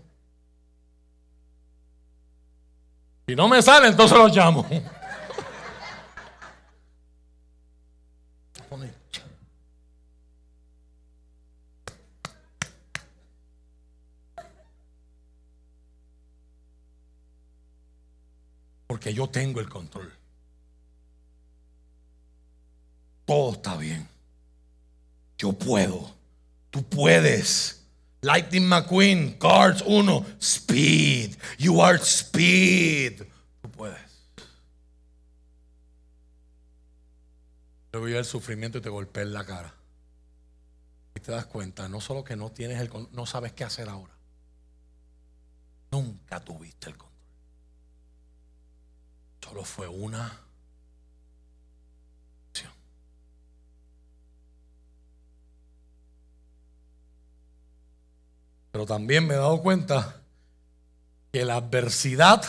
[3.26, 4.64] Si no me sale, entonces lo llamo.
[18.93, 20.12] Porque yo tengo el control.
[23.24, 24.06] Todo está bien.
[25.39, 26.14] Yo puedo.
[26.70, 27.86] Tú puedes.
[28.20, 31.36] Lightning McQueen, Cards 1, Speed.
[31.56, 33.23] You are Speed.
[33.62, 33.98] Tú puedes.
[37.93, 39.74] Luego llega el sufrimiento y te golpea en la cara.
[41.14, 44.12] Y te das cuenta, no solo que no tienes el no sabes qué hacer ahora.
[45.90, 47.01] Nunca tuviste el control.
[49.52, 50.32] Solo fue una.
[58.70, 60.22] Pero también me he dado cuenta
[61.30, 62.42] que la adversidad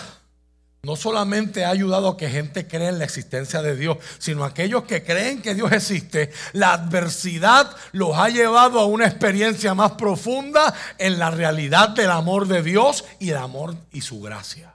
[0.83, 4.83] no solamente ha ayudado a que gente cree en la existencia de Dios, sino aquellos
[4.83, 10.73] que creen que Dios existe, la adversidad los ha llevado a una experiencia más profunda
[10.97, 14.73] en la realidad del amor de Dios y el amor y su gracia.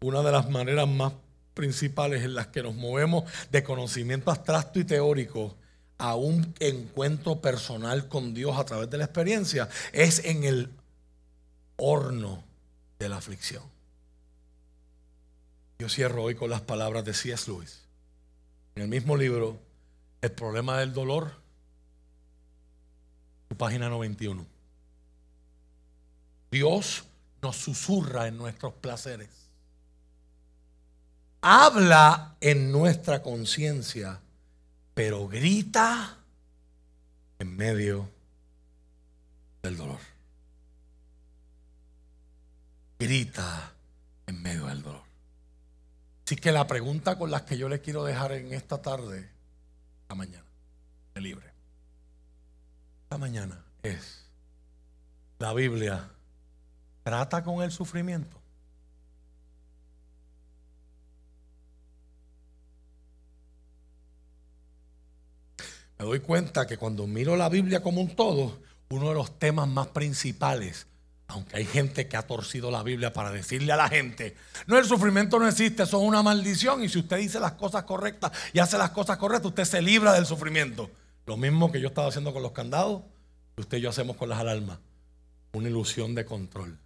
[0.00, 1.12] Una de las maneras más
[1.54, 5.56] principales en las que nos movemos de conocimiento abstracto y teórico
[5.98, 10.70] a un encuentro personal con Dios a través de la experiencia es en el
[11.76, 12.44] horno
[12.98, 13.64] de la aflicción.
[15.80, 17.50] Yo cierro hoy con las palabras de C.S.
[17.50, 17.82] Lewis.
[18.74, 19.60] En el mismo libro,
[20.20, 21.32] El problema del dolor,
[23.48, 24.44] su página 91.
[26.50, 27.04] Dios
[27.42, 29.28] nos susurra en nuestros placeres.
[31.40, 34.20] Habla en nuestra conciencia
[34.98, 36.16] pero grita
[37.38, 38.10] en medio
[39.62, 40.00] del dolor.
[42.98, 43.74] Grita
[44.26, 45.04] en medio del dolor.
[46.26, 49.30] Así que la pregunta con la que yo les quiero dejar en esta tarde,
[50.02, 50.48] esta mañana,
[51.14, 51.46] de libre,
[53.04, 54.24] esta mañana es,
[55.38, 56.10] la Biblia
[57.04, 58.37] trata con el sufrimiento.
[65.98, 68.58] Me doy cuenta que cuando miro la Biblia como un todo,
[68.90, 70.86] uno de los temas más principales,
[71.26, 74.84] aunque hay gente que ha torcido la Biblia para decirle a la gente, no, el
[74.84, 78.60] sufrimiento no existe, eso es una maldición, y si usted dice las cosas correctas y
[78.60, 80.90] hace las cosas correctas, usted se libra del sufrimiento.
[81.26, 83.02] Lo mismo que yo estaba haciendo con los candados,
[83.56, 84.78] que usted y yo hacemos con las alarmas,
[85.52, 86.78] una ilusión de control.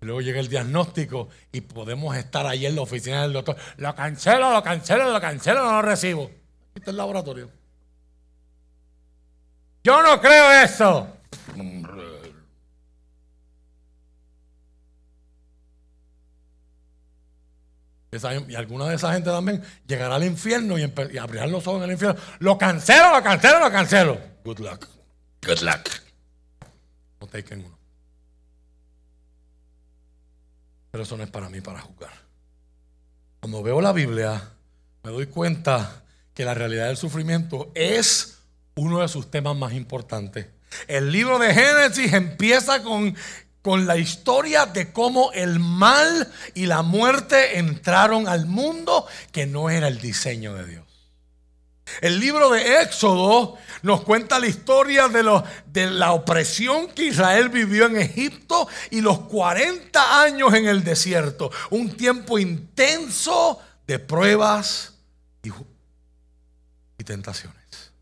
[0.00, 3.56] Luego llega el diagnóstico y podemos estar ahí en la oficina del doctor.
[3.76, 6.30] Lo cancelo, lo cancelo, lo cancelo, no lo recibo.
[6.76, 7.50] Está el laboratorio.
[9.82, 11.08] Yo no creo eso.
[18.10, 20.82] Esa- y alguna de esa gente también llegará al infierno y,
[21.12, 22.20] y abrirán los ojos en el infierno.
[22.38, 24.18] Lo cancelo, lo cancelo, lo cancelo.
[24.44, 24.86] Good luck.
[25.44, 25.88] Good luck.
[27.20, 27.78] No taken uno.
[30.92, 32.12] Pero eso no es para mí para juzgar.
[33.40, 34.40] Cuando veo la Biblia,
[35.02, 36.02] me doy cuenta
[36.36, 38.38] que la realidad del sufrimiento es
[38.76, 40.46] uno de sus temas más importantes.
[40.86, 43.16] El libro de Génesis empieza con,
[43.62, 49.70] con la historia de cómo el mal y la muerte entraron al mundo que no
[49.70, 50.84] era el diseño de Dios.
[52.02, 55.42] El libro de Éxodo nos cuenta la historia de, los-
[55.72, 61.50] de la opresión que Israel vivió en Egipto y los 40 años en el desierto.
[61.70, 64.94] Un tiempo intenso de pruebas
[65.42, 65.50] y,
[67.06, 67.92] tentaciones.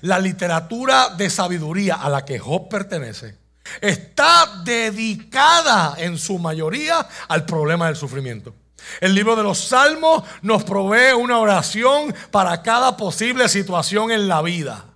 [0.00, 3.38] La literatura de sabiduría a la que Job pertenece
[3.80, 8.54] está dedicada en su mayoría al problema del sufrimiento.
[9.00, 14.42] El libro de los Salmos nos provee una oración para cada posible situación en la
[14.42, 14.86] vida.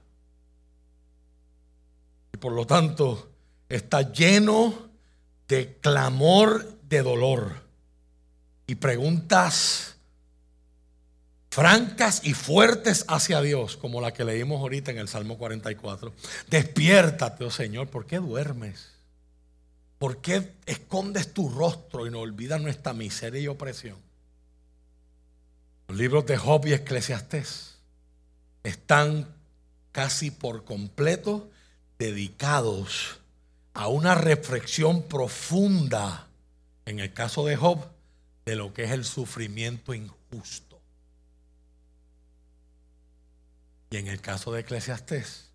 [2.33, 3.31] Y por lo tanto,
[3.69, 4.91] está lleno
[5.49, 7.65] de clamor de dolor
[8.67, 9.94] y preguntas
[11.55, 16.13] francas y fuertes hacia Dios, como la que leímos ahorita en el Salmo 44.
[16.51, 18.89] Despiértate, oh Señor, ¿por qué duermes?
[20.01, 23.97] ¿Por qué escondes tu rostro y no olvidas nuestra miseria y opresión?
[25.87, 27.77] Los libros de Job y Eclesiastés
[28.65, 29.29] están
[29.93, 31.53] casi por completo
[32.01, 33.21] dedicados
[33.75, 36.27] a una reflexión profunda,
[36.85, 37.87] en el caso de Job,
[38.45, 40.64] de lo que es el sufrimiento injusto.
[43.95, 45.51] Y en el caso de Eclesiastés,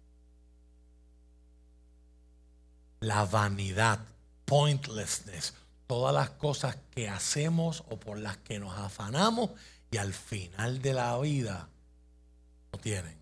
[3.01, 3.99] la vanidad,
[4.45, 5.55] pointlessness,
[5.87, 9.49] todas las cosas que hacemos o por las que nos afanamos
[9.91, 11.67] y al final de la vida
[12.71, 13.17] no tienen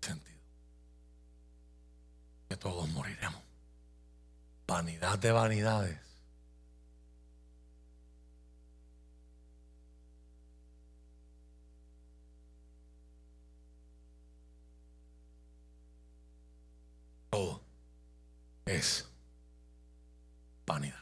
[0.00, 0.40] sentido.
[2.48, 3.42] Que todos moriremos.
[4.66, 5.98] Vanidad de vanidades.
[17.30, 17.62] Todo
[18.66, 19.08] es
[20.66, 20.94] vanidad.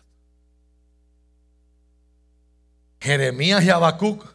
[3.01, 4.27] Jeremías y Habacuc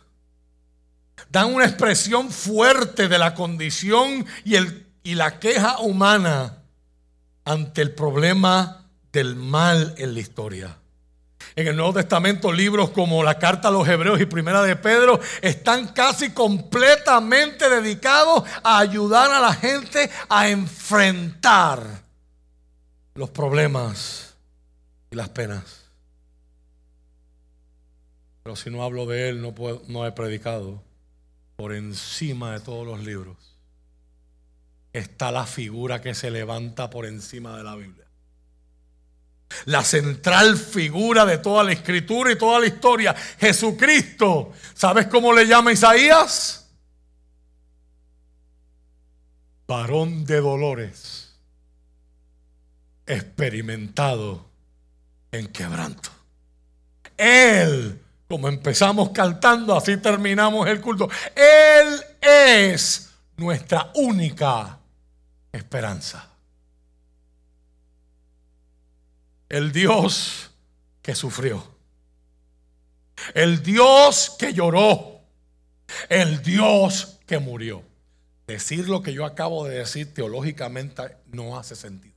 [1.29, 6.63] dan una expresión fuerte de la condición y, el, y la queja humana
[7.45, 10.80] ante el problema del mal en la historia.
[11.55, 15.19] En el Nuevo Testamento, libros como la Carta a los Hebreos y Primera de Pedro
[15.41, 21.83] están casi completamente dedicados a ayudar a la gente a enfrentar
[23.15, 24.35] los problemas
[25.11, 25.81] y las penas.
[28.43, 30.81] Pero si no hablo de él, no, puedo, no he predicado.
[31.57, 33.37] Por encima de todos los libros
[34.93, 38.05] está la figura que se levanta por encima de la Biblia.
[39.65, 44.53] La central figura de toda la escritura y toda la historia, Jesucristo.
[44.73, 46.69] ¿Sabes cómo le llama Isaías?
[49.67, 51.33] Varón de dolores,
[53.05, 54.45] experimentado
[55.31, 56.09] en quebranto.
[57.15, 61.09] Él, como empezamos cantando, así terminamos el culto.
[61.35, 64.77] Él es nuestra única
[65.51, 66.30] esperanza.
[69.51, 70.49] El Dios
[71.01, 71.61] que sufrió.
[73.33, 75.19] El Dios que lloró.
[76.07, 77.83] El Dios que murió.
[78.47, 82.15] Decir lo que yo acabo de decir teológicamente no hace sentido.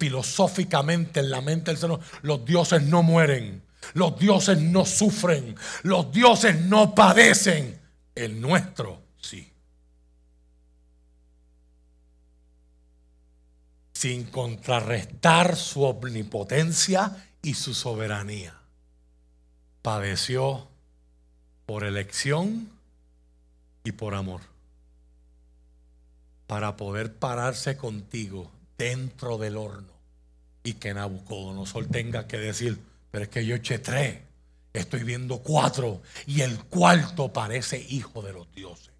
[0.00, 3.62] Filosóficamente en la mente del humano, los dioses no mueren.
[3.94, 5.54] Los dioses no sufren.
[5.84, 7.80] Los dioses no padecen.
[8.16, 9.52] El nuestro sí.
[13.96, 18.52] Sin contrarrestar su omnipotencia y su soberanía.
[19.80, 20.68] Padeció
[21.64, 22.68] por elección
[23.84, 24.42] y por amor.
[26.46, 29.94] Para poder pararse contigo dentro del horno
[30.62, 32.78] y que Nabucodonosor tenga que decir,
[33.10, 34.18] pero es que yo eché tres,
[34.74, 38.90] estoy viendo cuatro y el cuarto parece hijo de los dioses.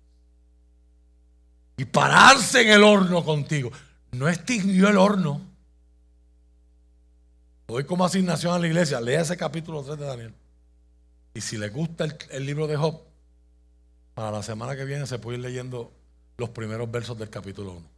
[1.76, 3.70] Y pararse en el horno contigo.
[4.16, 5.42] No extinguió el horno.
[7.66, 10.34] Hoy como asignación a la iglesia, lea ese capítulo 3 de Daniel.
[11.34, 13.02] Y si le gusta el, el libro de Job,
[14.14, 15.92] para la semana que viene se puede ir leyendo
[16.38, 17.88] los primeros versos del capítulo 1.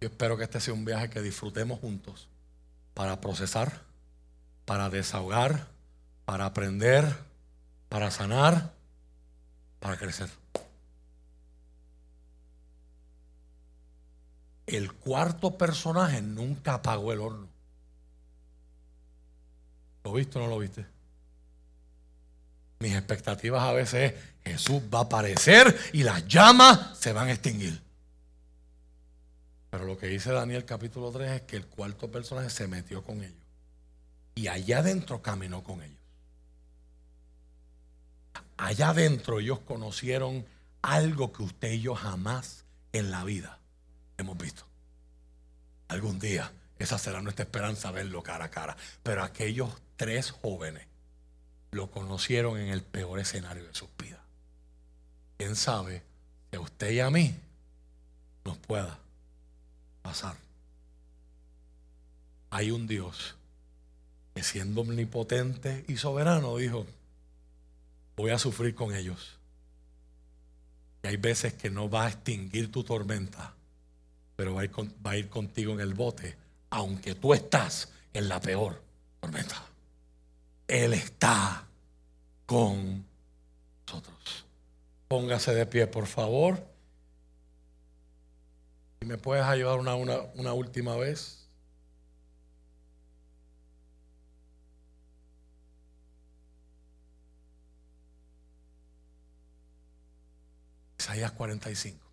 [0.00, 2.26] Yo espero que este sea un viaje que disfrutemos juntos
[2.92, 3.82] para procesar,
[4.64, 5.68] para desahogar,
[6.24, 7.04] para aprender,
[7.88, 8.72] para sanar,
[9.78, 10.28] para crecer.
[14.66, 17.48] El cuarto personaje nunca apagó el horno.
[20.04, 20.86] ¿Lo viste o no lo viste?
[22.80, 24.12] Mis expectativas a veces
[24.44, 27.80] es Jesús va a aparecer y las llamas se van a extinguir.
[29.70, 33.22] Pero lo que dice Daniel capítulo 3 es que el cuarto personaje se metió con
[33.22, 33.42] ellos.
[34.34, 35.98] Y allá adentro caminó con ellos.
[38.56, 40.46] allá adentro ellos conocieron
[40.80, 43.58] algo que usted y yo jamás en la vida
[44.18, 44.64] hemos visto.
[45.88, 48.76] Algún día, esa será nuestra esperanza, verlo cara a cara.
[49.02, 50.86] Pero aquellos tres jóvenes
[51.70, 54.20] lo conocieron en el peor escenario de sus vidas.
[55.36, 56.02] ¿Quién sabe
[56.50, 57.34] que a usted y a mí
[58.44, 58.98] nos pueda
[60.02, 60.36] pasar?
[62.50, 63.34] Hay un Dios
[64.34, 66.86] que siendo omnipotente y soberano dijo,
[68.16, 69.38] voy a sufrir con ellos.
[71.02, 73.54] Y hay veces que no va a extinguir tu tormenta,
[74.36, 76.36] pero va a ir, contigo en el bote,
[76.70, 78.82] aunque tú estás en la peor
[79.20, 79.62] tormenta.
[80.66, 81.66] Él está
[82.46, 83.04] con
[83.86, 84.44] nosotros.
[85.08, 86.66] Póngase de pie, por favor.
[89.00, 91.44] Si me puedes ayudar una, una última vez.
[100.98, 102.03] Isaías 45.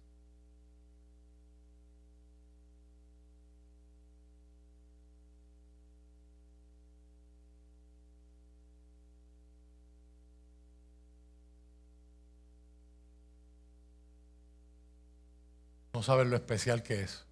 [15.93, 17.25] No sabes lo especial que es.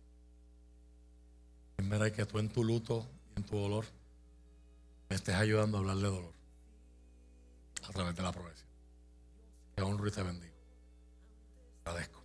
[1.77, 3.85] En verdad que tú en tu luto y en tu dolor
[5.09, 6.33] me estés ayudando a hablar de dolor
[7.87, 8.67] a través de la profecía.
[9.75, 10.55] Que honro y te bendigo.
[11.85, 12.18] Agradezco.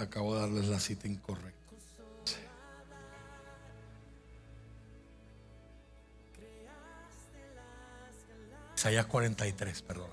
[0.00, 1.58] Acabo de darles la cita incorrecta.
[8.76, 10.08] Isaías 43, perdón.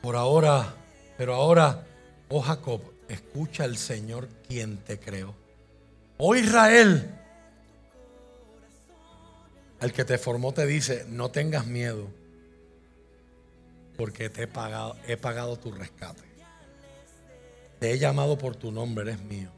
[0.00, 0.74] Por ahora,
[1.16, 1.86] pero ahora,
[2.28, 5.34] oh Jacob, escucha al Señor quien te creó.
[6.18, 7.23] Oh Israel,
[9.80, 12.08] el que te formó te dice, no tengas miedo,
[13.96, 16.22] porque te he pagado, he pagado tu rescate.
[17.78, 19.50] Te he llamado por tu nombre, eres mío.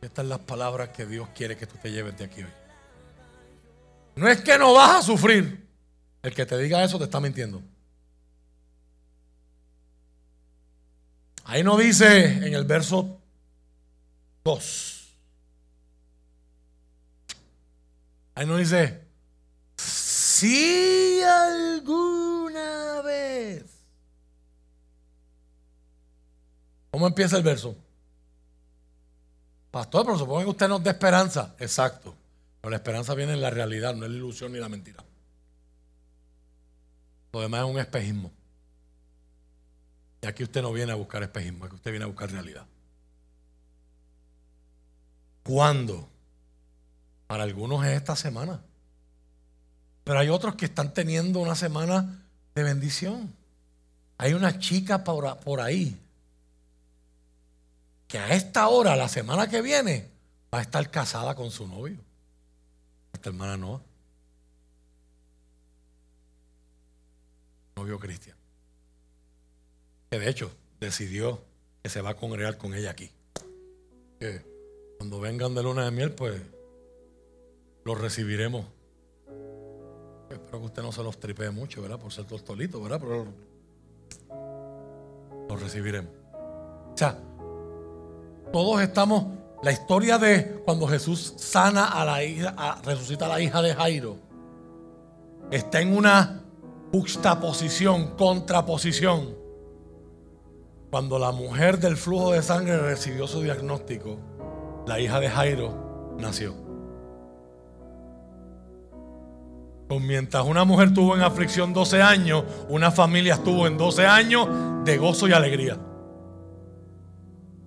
[0.00, 2.52] Estas son las palabras que Dios quiere que tú te lleves de aquí hoy.
[4.16, 5.66] No es que no vas a sufrir.
[6.22, 7.62] El que te diga eso te está mintiendo.
[11.44, 13.20] Ahí no dice en el verso
[14.44, 14.97] 2.
[18.38, 19.04] Ahí no dice,
[19.76, 23.64] si alguna vez.
[26.92, 27.76] ¿Cómo empieza el verso?
[29.72, 31.56] Pastor, pero supongo que usted nos da esperanza.
[31.58, 32.14] Exacto.
[32.60, 35.04] Pero la esperanza viene en la realidad, no es la ilusión ni la mentira.
[37.32, 38.30] Lo demás es un espejismo.
[40.22, 42.68] Y aquí usted no viene a buscar espejismo, aquí usted viene a buscar realidad.
[45.42, 46.08] ¿Cuándo?
[47.28, 48.60] Para algunos es esta semana.
[50.02, 53.34] Pero hay otros que están teniendo una semana de bendición.
[54.16, 56.00] Hay una chica por, ahí
[58.08, 60.08] que a esta hora, la semana que viene,
[60.52, 61.98] va a estar casada con su novio.
[63.12, 63.82] Esta hermana Noa.
[67.76, 68.40] Novio cristiano.
[70.10, 70.50] Que de hecho
[70.80, 71.44] decidió
[71.82, 73.10] que se va a congregar con ella aquí.
[74.18, 74.42] Que
[74.96, 76.40] cuando vengan de luna de miel, pues
[77.88, 78.66] los recibiremos.
[80.30, 81.98] Espero que usted no se los tripee mucho, ¿verdad?
[81.98, 83.00] Por ser tostolito, ¿verdad?
[83.00, 83.26] Pero
[85.48, 86.12] los recibiremos.
[86.92, 87.18] O sea,
[88.52, 89.24] todos estamos.
[89.62, 94.18] La historia de cuando Jesús sana a la hija, resucita a la hija de Jairo,
[95.50, 96.44] está en una
[96.92, 99.34] juxtaposición, contraposición.
[100.90, 104.18] Cuando la mujer del flujo de sangre recibió su diagnóstico,
[104.86, 106.67] la hija de Jairo nació.
[109.88, 114.46] Pues mientras una mujer tuvo en aflicción 12 años, una familia estuvo en 12 años
[114.84, 115.78] de gozo y alegría.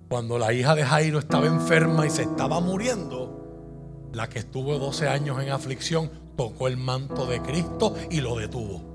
[0.08, 5.08] Cuando la hija de Jairo estaba enferma y se estaba muriendo, la que estuvo 12
[5.08, 8.92] años en aflicción tocó el manto de Cristo y lo detuvo.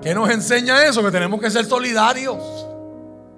[0.00, 1.02] ¿Qué nos enseña eso?
[1.02, 2.66] Que tenemos que ser solidarios.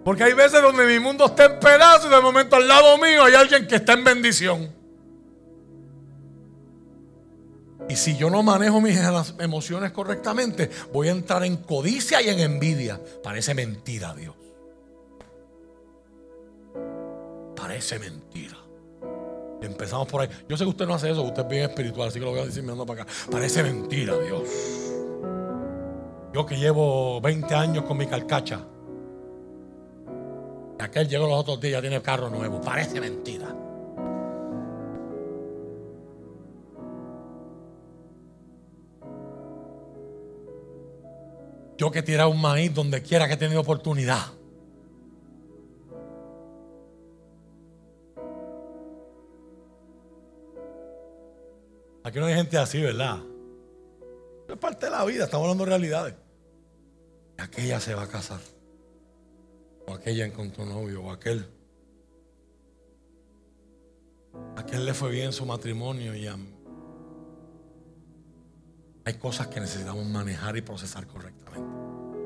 [0.05, 3.25] Porque hay veces donde mi mundo está en pedazos y de momento al lado mío
[3.25, 4.82] hay alguien que está en bendición.
[7.89, 8.99] Y si yo no manejo mis
[9.39, 13.01] emociones correctamente, voy a entrar en codicia y en envidia.
[13.23, 14.35] Parece mentira, Dios.
[17.57, 18.57] Parece mentira.
[19.61, 20.29] Empezamos por ahí.
[20.49, 22.41] Yo sé que usted no hace eso, usted es bien espiritual, así que lo voy
[22.41, 23.13] a decir mirando para acá.
[23.31, 24.49] Parece mentira, Dios.
[26.33, 28.67] Yo que llevo 20 años con mi carcacha.
[30.79, 32.61] Aquel llegó los otros días, tiene carro nuevo.
[32.61, 33.55] Parece mentira.
[41.83, 44.23] Yo que he un maíz donde quiera que he tenido oportunidad.
[52.05, 53.19] Aquí no hay gente así, ¿verdad?
[54.49, 56.15] Es parte de la vida, estamos hablando de realidades.
[57.37, 58.39] Aquella se va a casar.
[59.89, 61.45] O aquella encontró novio, o aquel.
[64.55, 66.39] Aquel le fue bien su matrimonio y a-
[69.05, 71.69] hay cosas que necesitamos manejar y procesar correctamente.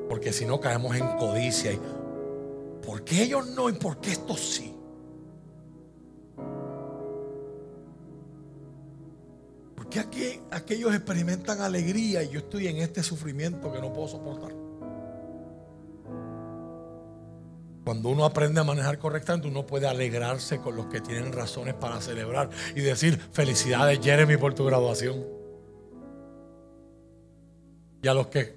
[0.09, 1.79] Porque si no caemos en codicia y
[2.85, 4.73] ¿por qué ellos no y por qué estos sí?
[9.75, 14.07] ¿Por qué aquí, aquellos experimentan alegría y yo estoy en este sufrimiento que no puedo
[14.07, 14.53] soportar?
[17.83, 22.01] Cuando uno aprende a manejar correctamente, uno puede alegrarse con los que tienen razones para
[22.01, 25.36] celebrar y decir, felicidades Jeremy por tu graduación.
[28.07, 28.55] Y a los que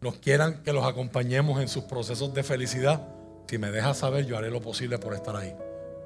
[0.00, 3.08] nos quieran que los acompañemos en sus procesos de felicidad,
[3.48, 5.52] si me dejas saber, yo haré lo posible por estar ahí.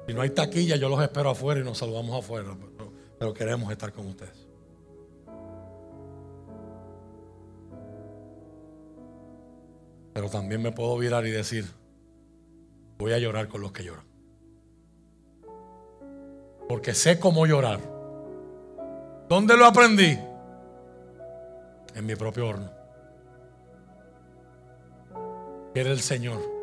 [0.07, 2.47] Si no hay taquilla, yo los espero afuera y nos saludamos afuera.
[3.19, 4.47] Pero, queremos estar con ustedes.
[10.15, 11.67] Pero también me puedo virar y decir,
[12.97, 14.05] voy a llorar con los que lloran.
[16.67, 17.79] Porque sé cómo llorar.
[19.29, 20.17] ¿Dónde lo aprendí?
[21.95, 22.71] En mi propio horno.
[25.73, 26.53] Quiere el Señor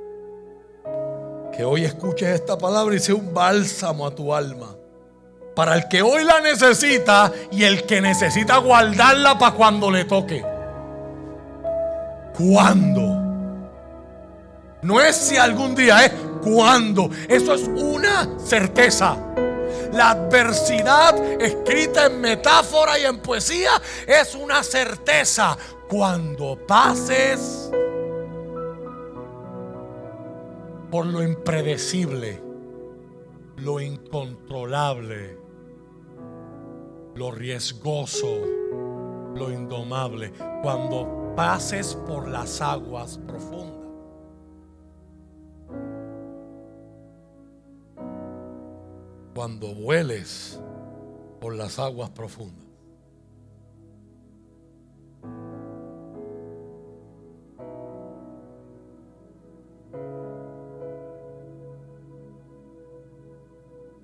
[1.57, 4.75] que hoy escuches esta palabra y sea un bálsamo a tu alma.
[5.55, 10.45] Para el que hoy la necesita y el que necesita guardarla para cuando le toque.
[12.37, 13.21] ¿Cuándo?
[14.83, 16.13] No es si algún día, es
[16.43, 17.11] cuándo.
[17.29, 19.17] Eso es una certeza.
[19.93, 23.73] La adversidad escrita en metáfora y en poesía
[24.07, 25.57] es una certeza.
[25.89, 27.71] Cuando pases
[30.91, 32.41] por lo impredecible,
[33.57, 35.39] lo incontrolable,
[37.15, 38.41] lo riesgoso,
[39.35, 43.70] lo indomable, cuando pases por las aguas profundas.
[49.41, 50.61] Cuando vueles
[51.41, 52.63] por las aguas profundas.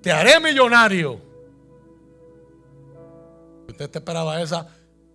[0.01, 1.21] Te haré millonario.
[3.67, 4.67] Si usted te esperaba esa,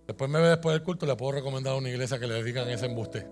[0.07, 2.69] después me ve después del culto, le puedo recomendar a una iglesia que le digan
[2.69, 3.27] ese embuste.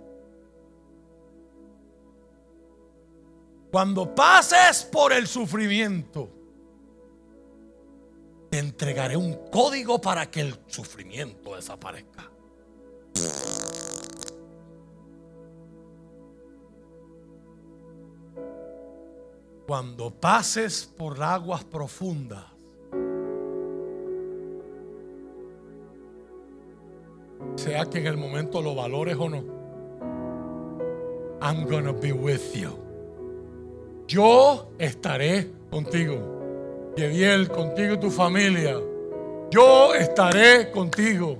[3.72, 6.41] Cuando pases por el sufrimiento,
[8.52, 12.30] te entregaré un código para que el sufrimiento desaparezca.
[19.66, 22.44] Cuando pases por aguas profundas,
[27.56, 29.46] sea que en el momento lo valores o no,
[31.42, 32.78] I'm gonna be with you.
[34.08, 36.41] Yo estaré contigo.
[36.96, 38.76] Yediel, contigo y tu familia.
[39.50, 41.38] Yo estaré contigo.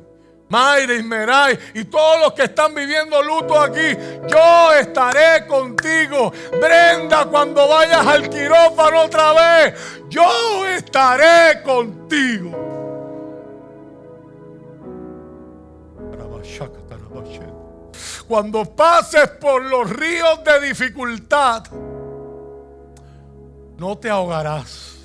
[0.50, 3.98] Mayra, Ismeray y todos los que están viviendo luto aquí,
[4.28, 6.34] yo estaré contigo.
[6.60, 9.74] Brenda, cuando vayas al quirófano otra vez,
[10.10, 12.62] yo estaré contigo.
[18.28, 21.64] Cuando pases por los ríos de dificultad,
[23.78, 25.01] no te ahogarás.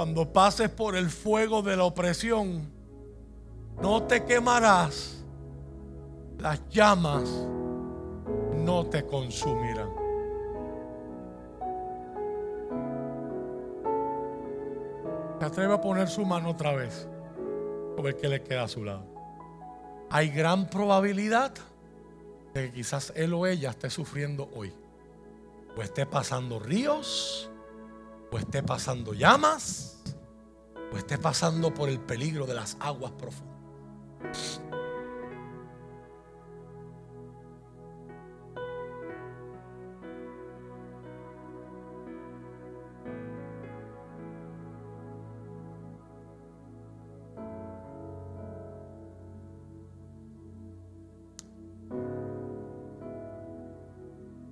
[0.00, 2.72] Cuando pases por el fuego de la opresión,
[3.82, 5.22] no te quemarás.
[6.38, 7.28] Las llamas
[8.64, 9.90] no te consumirán.
[15.38, 17.06] Se atreve a poner su mano otra vez.
[17.98, 19.04] A ver qué le queda a su lado.
[20.08, 21.52] Hay gran probabilidad
[22.54, 24.72] de que quizás él o ella esté sufriendo hoy.
[25.76, 27.49] O esté pasando ríos,
[28.30, 30.02] o esté pasando llamas,
[30.92, 34.60] o esté pasando por el peligro de las aguas profundas.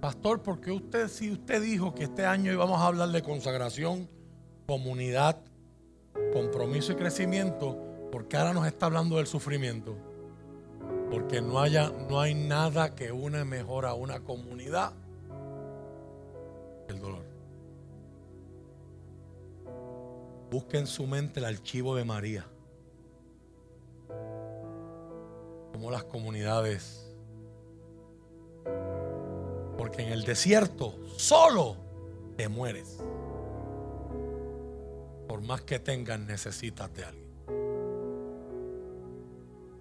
[0.08, 4.08] Pastor, porque usted, si usted dijo que este año íbamos a hablar de consagración,
[4.66, 5.38] comunidad,
[6.32, 7.76] compromiso y crecimiento,
[8.10, 9.98] ¿por qué ahora nos está hablando del sufrimiento?
[11.10, 14.94] Porque no, haya, no hay nada que une mejor a una comunidad
[16.86, 17.26] que el dolor.
[20.50, 22.46] Busque en su mente el archivo de María.
[25.70, 27.08] Como las comunidades
[29.78, 31.76] porque en el desierto solo
[32.36, 32.98] te mueres.
[35.28, 37.28] Por más que tengas, necesitas de alguien.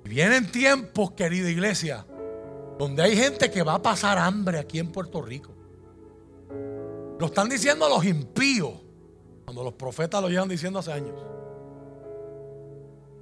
[0.05, 2.05] Y vienen tiempos, querida iglesia,
[2.77, 5.51] donde hay gente que va a pasar hambre aquí en Puerto Rico.
[7.19, 8.73] Lo están diciendo los impíos,
[9.45, 11.15] cuando los profetas lo llevan diciendo hace años.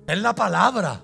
[0.05, 1.01] Es la palabra.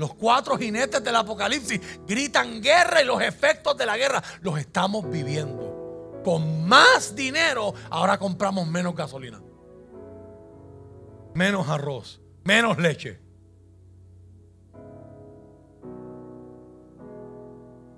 [0.00, 5.06] Los cuatro jinetes del Apocalipsis gritan guerra y los efectos de la guerra los estamos
[5.10, 6.22] viviendo.
[6.24, 9.42] Con más dinero, ahora compramos menos gasolina,
[11.34, 13.20] menos arroz, menos leche.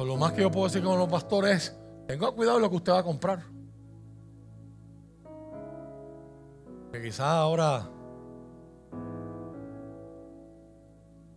[0.00, 2.76] Lo más que yo puedo decir con los pastores es, tenga cuidado de lo que
[2.78, 3.44] usted va a comprar.
[6.90, 7.88] Que quizás ahora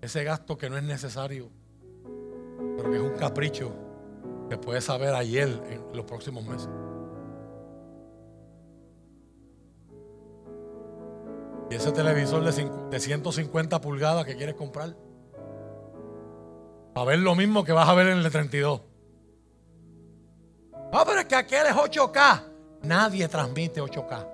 [0.06, 1.50] ese gasto que no es necesario,
[2.78, 3.74] pero que es un capricho
[4.50, 6.70] que puede saber ayer en los próximos meses.
[11.70, 14.96] Y ese televisor de 150 pulgadas que quieres comprar,
[16.94, 18.82] para ver lo mismo que vas a ver en el de 32.
[20.94, 22.44] Ah, pero es que aquel es 8K.
[22.84, 24.28] Nadie transmite 8K.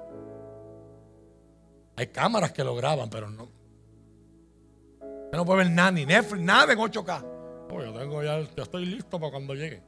[1.96, 3.61] Hay cámaras que lo graban, pero no.
[5.32, 7.26] Usted no puede ver nada, ni Netflix, nada en 8K.
[7.72, 9.82] Oh, yo tengo ya, ya estoy listo para cuando llegue.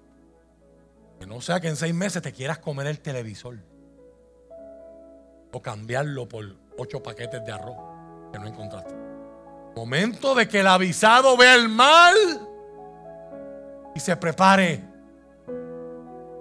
[1.20, 3.58] Que no sea que en seis meses te quieras comer el televisor.
[5.52, 6.46] O cambiarlo por
[6.78, 7.76] ocho paquetes de arroz
[8.32, 8.96] que no encontraste.
[9.76, 12.16] Momento de que el avisado vea el mal
[13.94, 14.82] y se prepare.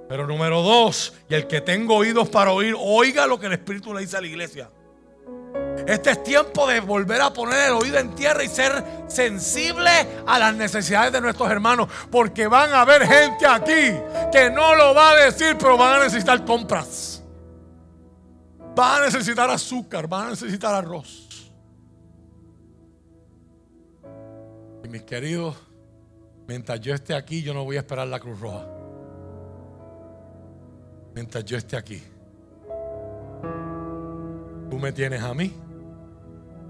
[0.08, 3.92] Pero número dos, y el que tenga oídos para oír, oiga lo que el Espíritu
[3.92, 4.70] le dice a la iglesia.
[5.86, 9.90] Este es tiempo de volver a poner el oído en tierra y ser sensible
[10.26, 11.88] a las necesidades de nuestros hermanos.
[12.10, 13.92] Porque van a haber gente aquí
[14.30, 17.22] que no lo va a decir, pero van a necesitar compras.
[18.74, 21.28] Van a necesitar azúcar, van a necesitar arroz.
[24.84, 25.56] Y mis queridos,
[26.46, 28.66] mientras yo esté aquí, yo no voy a esperar la Cruz Roja.
[31.14, 32.02] Mientras yo esté aquí.
[34.70, 35.52] Tú me tienes a mí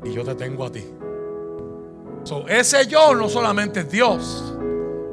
[0.05, 0.85] y yo te tengo a ti.
[2.24, 4.55] So, ese yo no solamente es Dios.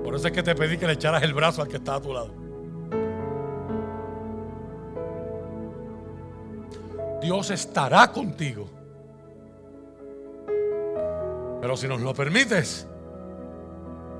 [0.04, 2.02] Por eso es que te pedí que le echaras el brazo al que está a
[2.02, 2.32] tu lado.
[7.22, 8.70] Dios estará contigo.
[11.62, 12.88] Pero si nos lo permites,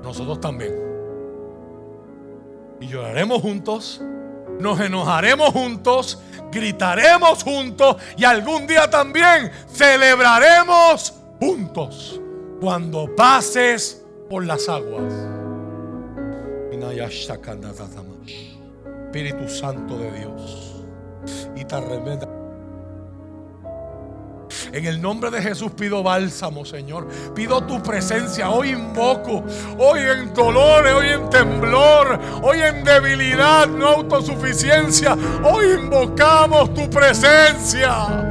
[0.02, 0.74] nosotros también.
[2.80, 4.02] Y lloraremos juntos,
[4.60, 6.20] nos enojaremos juntos,
[6.52, 12.20] gritaremos juntos y algún día también celebraremos juntos
[12.60, 15.12] cuando pases por las aguas.
[19.06, 20.84] Espíritu Santo de Dios.
[21.56, 22.39] Y te.
[24.72, 27.08] En el nombre de Jesús pido bálsamo, Señor.
[27.34, 28.50] Pido tu presencia.
[28.50, 29.44] Hoy invoco.
[29.78, 35.16] Hoy en dolores, hoy en temblor, hoy en debilidad, no autosuficiencia.
[35.44, 38.26] Hoy invocamos tu presencia.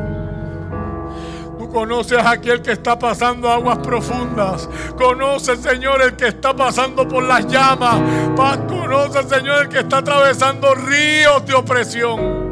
[1.58, 4.68] Tú conoces a aquel que está pasando aguas profundas.
[4.98, 8.00] Conoces, Señor, el que está pasando por las llamas.
[8.36, 12.49] Conoces, Señor, el que está atravesando ríos de opresión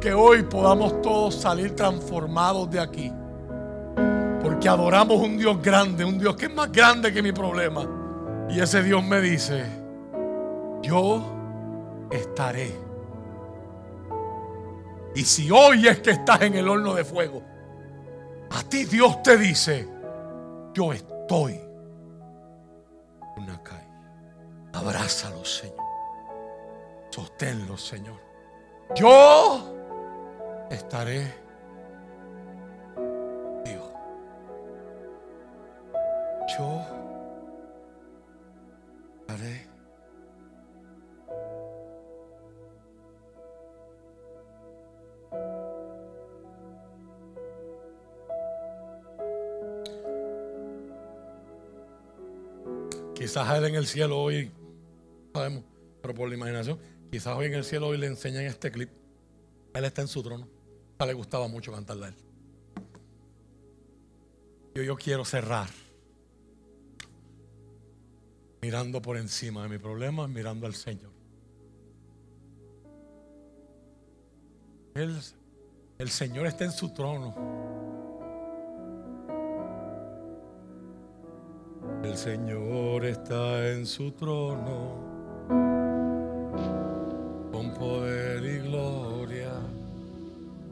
[0.00, 3.12] que hoy podamos todos salir transformados de aquí.
[4.42, 7.86] Porque adoramos un Dios grande, un Dios que es más grande que mi problema.
[8.48, 9.64] Y ese Dios me dice,
[10.82, 11.22] yo
[12.10, 12.74] estaré.
[15.14, 17.42] Y si hoy es que estás en el horno de fuego,
[18.50, 19.86] a ti Dios te dice,
[20.72, 21.60] yo estoy.
[23.36, 23.88] Una calle.
[24.72, 25.76] Abrázalo, Señor.
[27.10, 28.18] Sosténlo, Señor.
[28.94, 29.79] Yo
[30.70, 31.34] estaré
[32.94, 33.92] contigo.
[36.56, 36.80] Yo
[39.20, 39.68] estaré
[53.14, 55.64] Quizás él en el cielo hoy, no sabemos,
[56.00, 56.78] pero por la imaginación,
[57.12, 58.88] quizás hoy en el cielo hoy le enseñan este clip.
[59.74, 60.59] Él está en su trono.
[61.06, 62.14] Le gustaba mucho cantarla a él.
[64.74, 65.68] Yo, yo quiero cerrar
[68.60, 71.10] mirando por encima de mi problema, mirando al Señor.
[74.94, 75.18] Él,
[75.98, 77.34] el Señor está en su trono.
[82.04, 85.79] El Señor está en su trono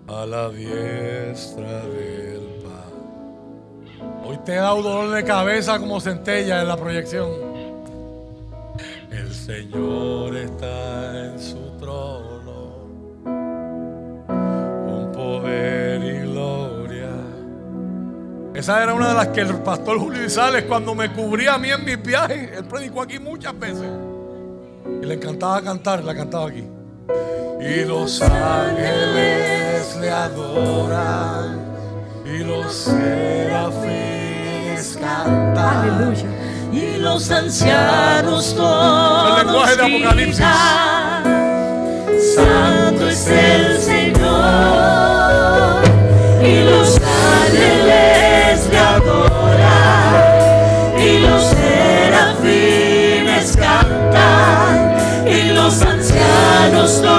[0.09, 3.99] a la diestra del Padre.
[4.25, 7.29] Hoy te he dado dolor de cabeza como centella en la proyección.
[9.11, 12.89] El Señor está en su trono
[13.25, 17.11] con poder y gloria.
[18.55, 21.71] Esa era una de las que el pastor Julio Sales cuando me cubría a mí
[21.71, 23.91] en mis viajes, él predicó aquí muchas veces.
[25.03, 26.65] Y le encantaba cantar, la cantaba aquí.
[27.61, 31.59] Y los ángeles le adoran
[32.25, 33.77] y los serafines
[35.01, 35.59] cantan.
[35.59, 36.29] Aleluya.
[36.73, 40.39] Y los ancianos todos El lenguaje de Apocalipsis.
[40.39, 41.25] gritan,
[42.37, 44.23] Santo es el Señor.
[46.41, 46.97] Y los
[47.43, 50.15] ángeles le adoran.
[50.97, 54.97] Y los serafines cantan.
[55.27, 57.18] Y los ancianos todos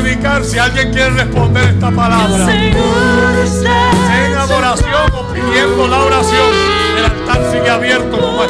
[0.00, 0.44] predicar.
[0.44, 6.48] Si alguien quiere responder esta palabra en adoración o pidiendo la oración,
[6.98, 8.46] el altar sigue abierto como ha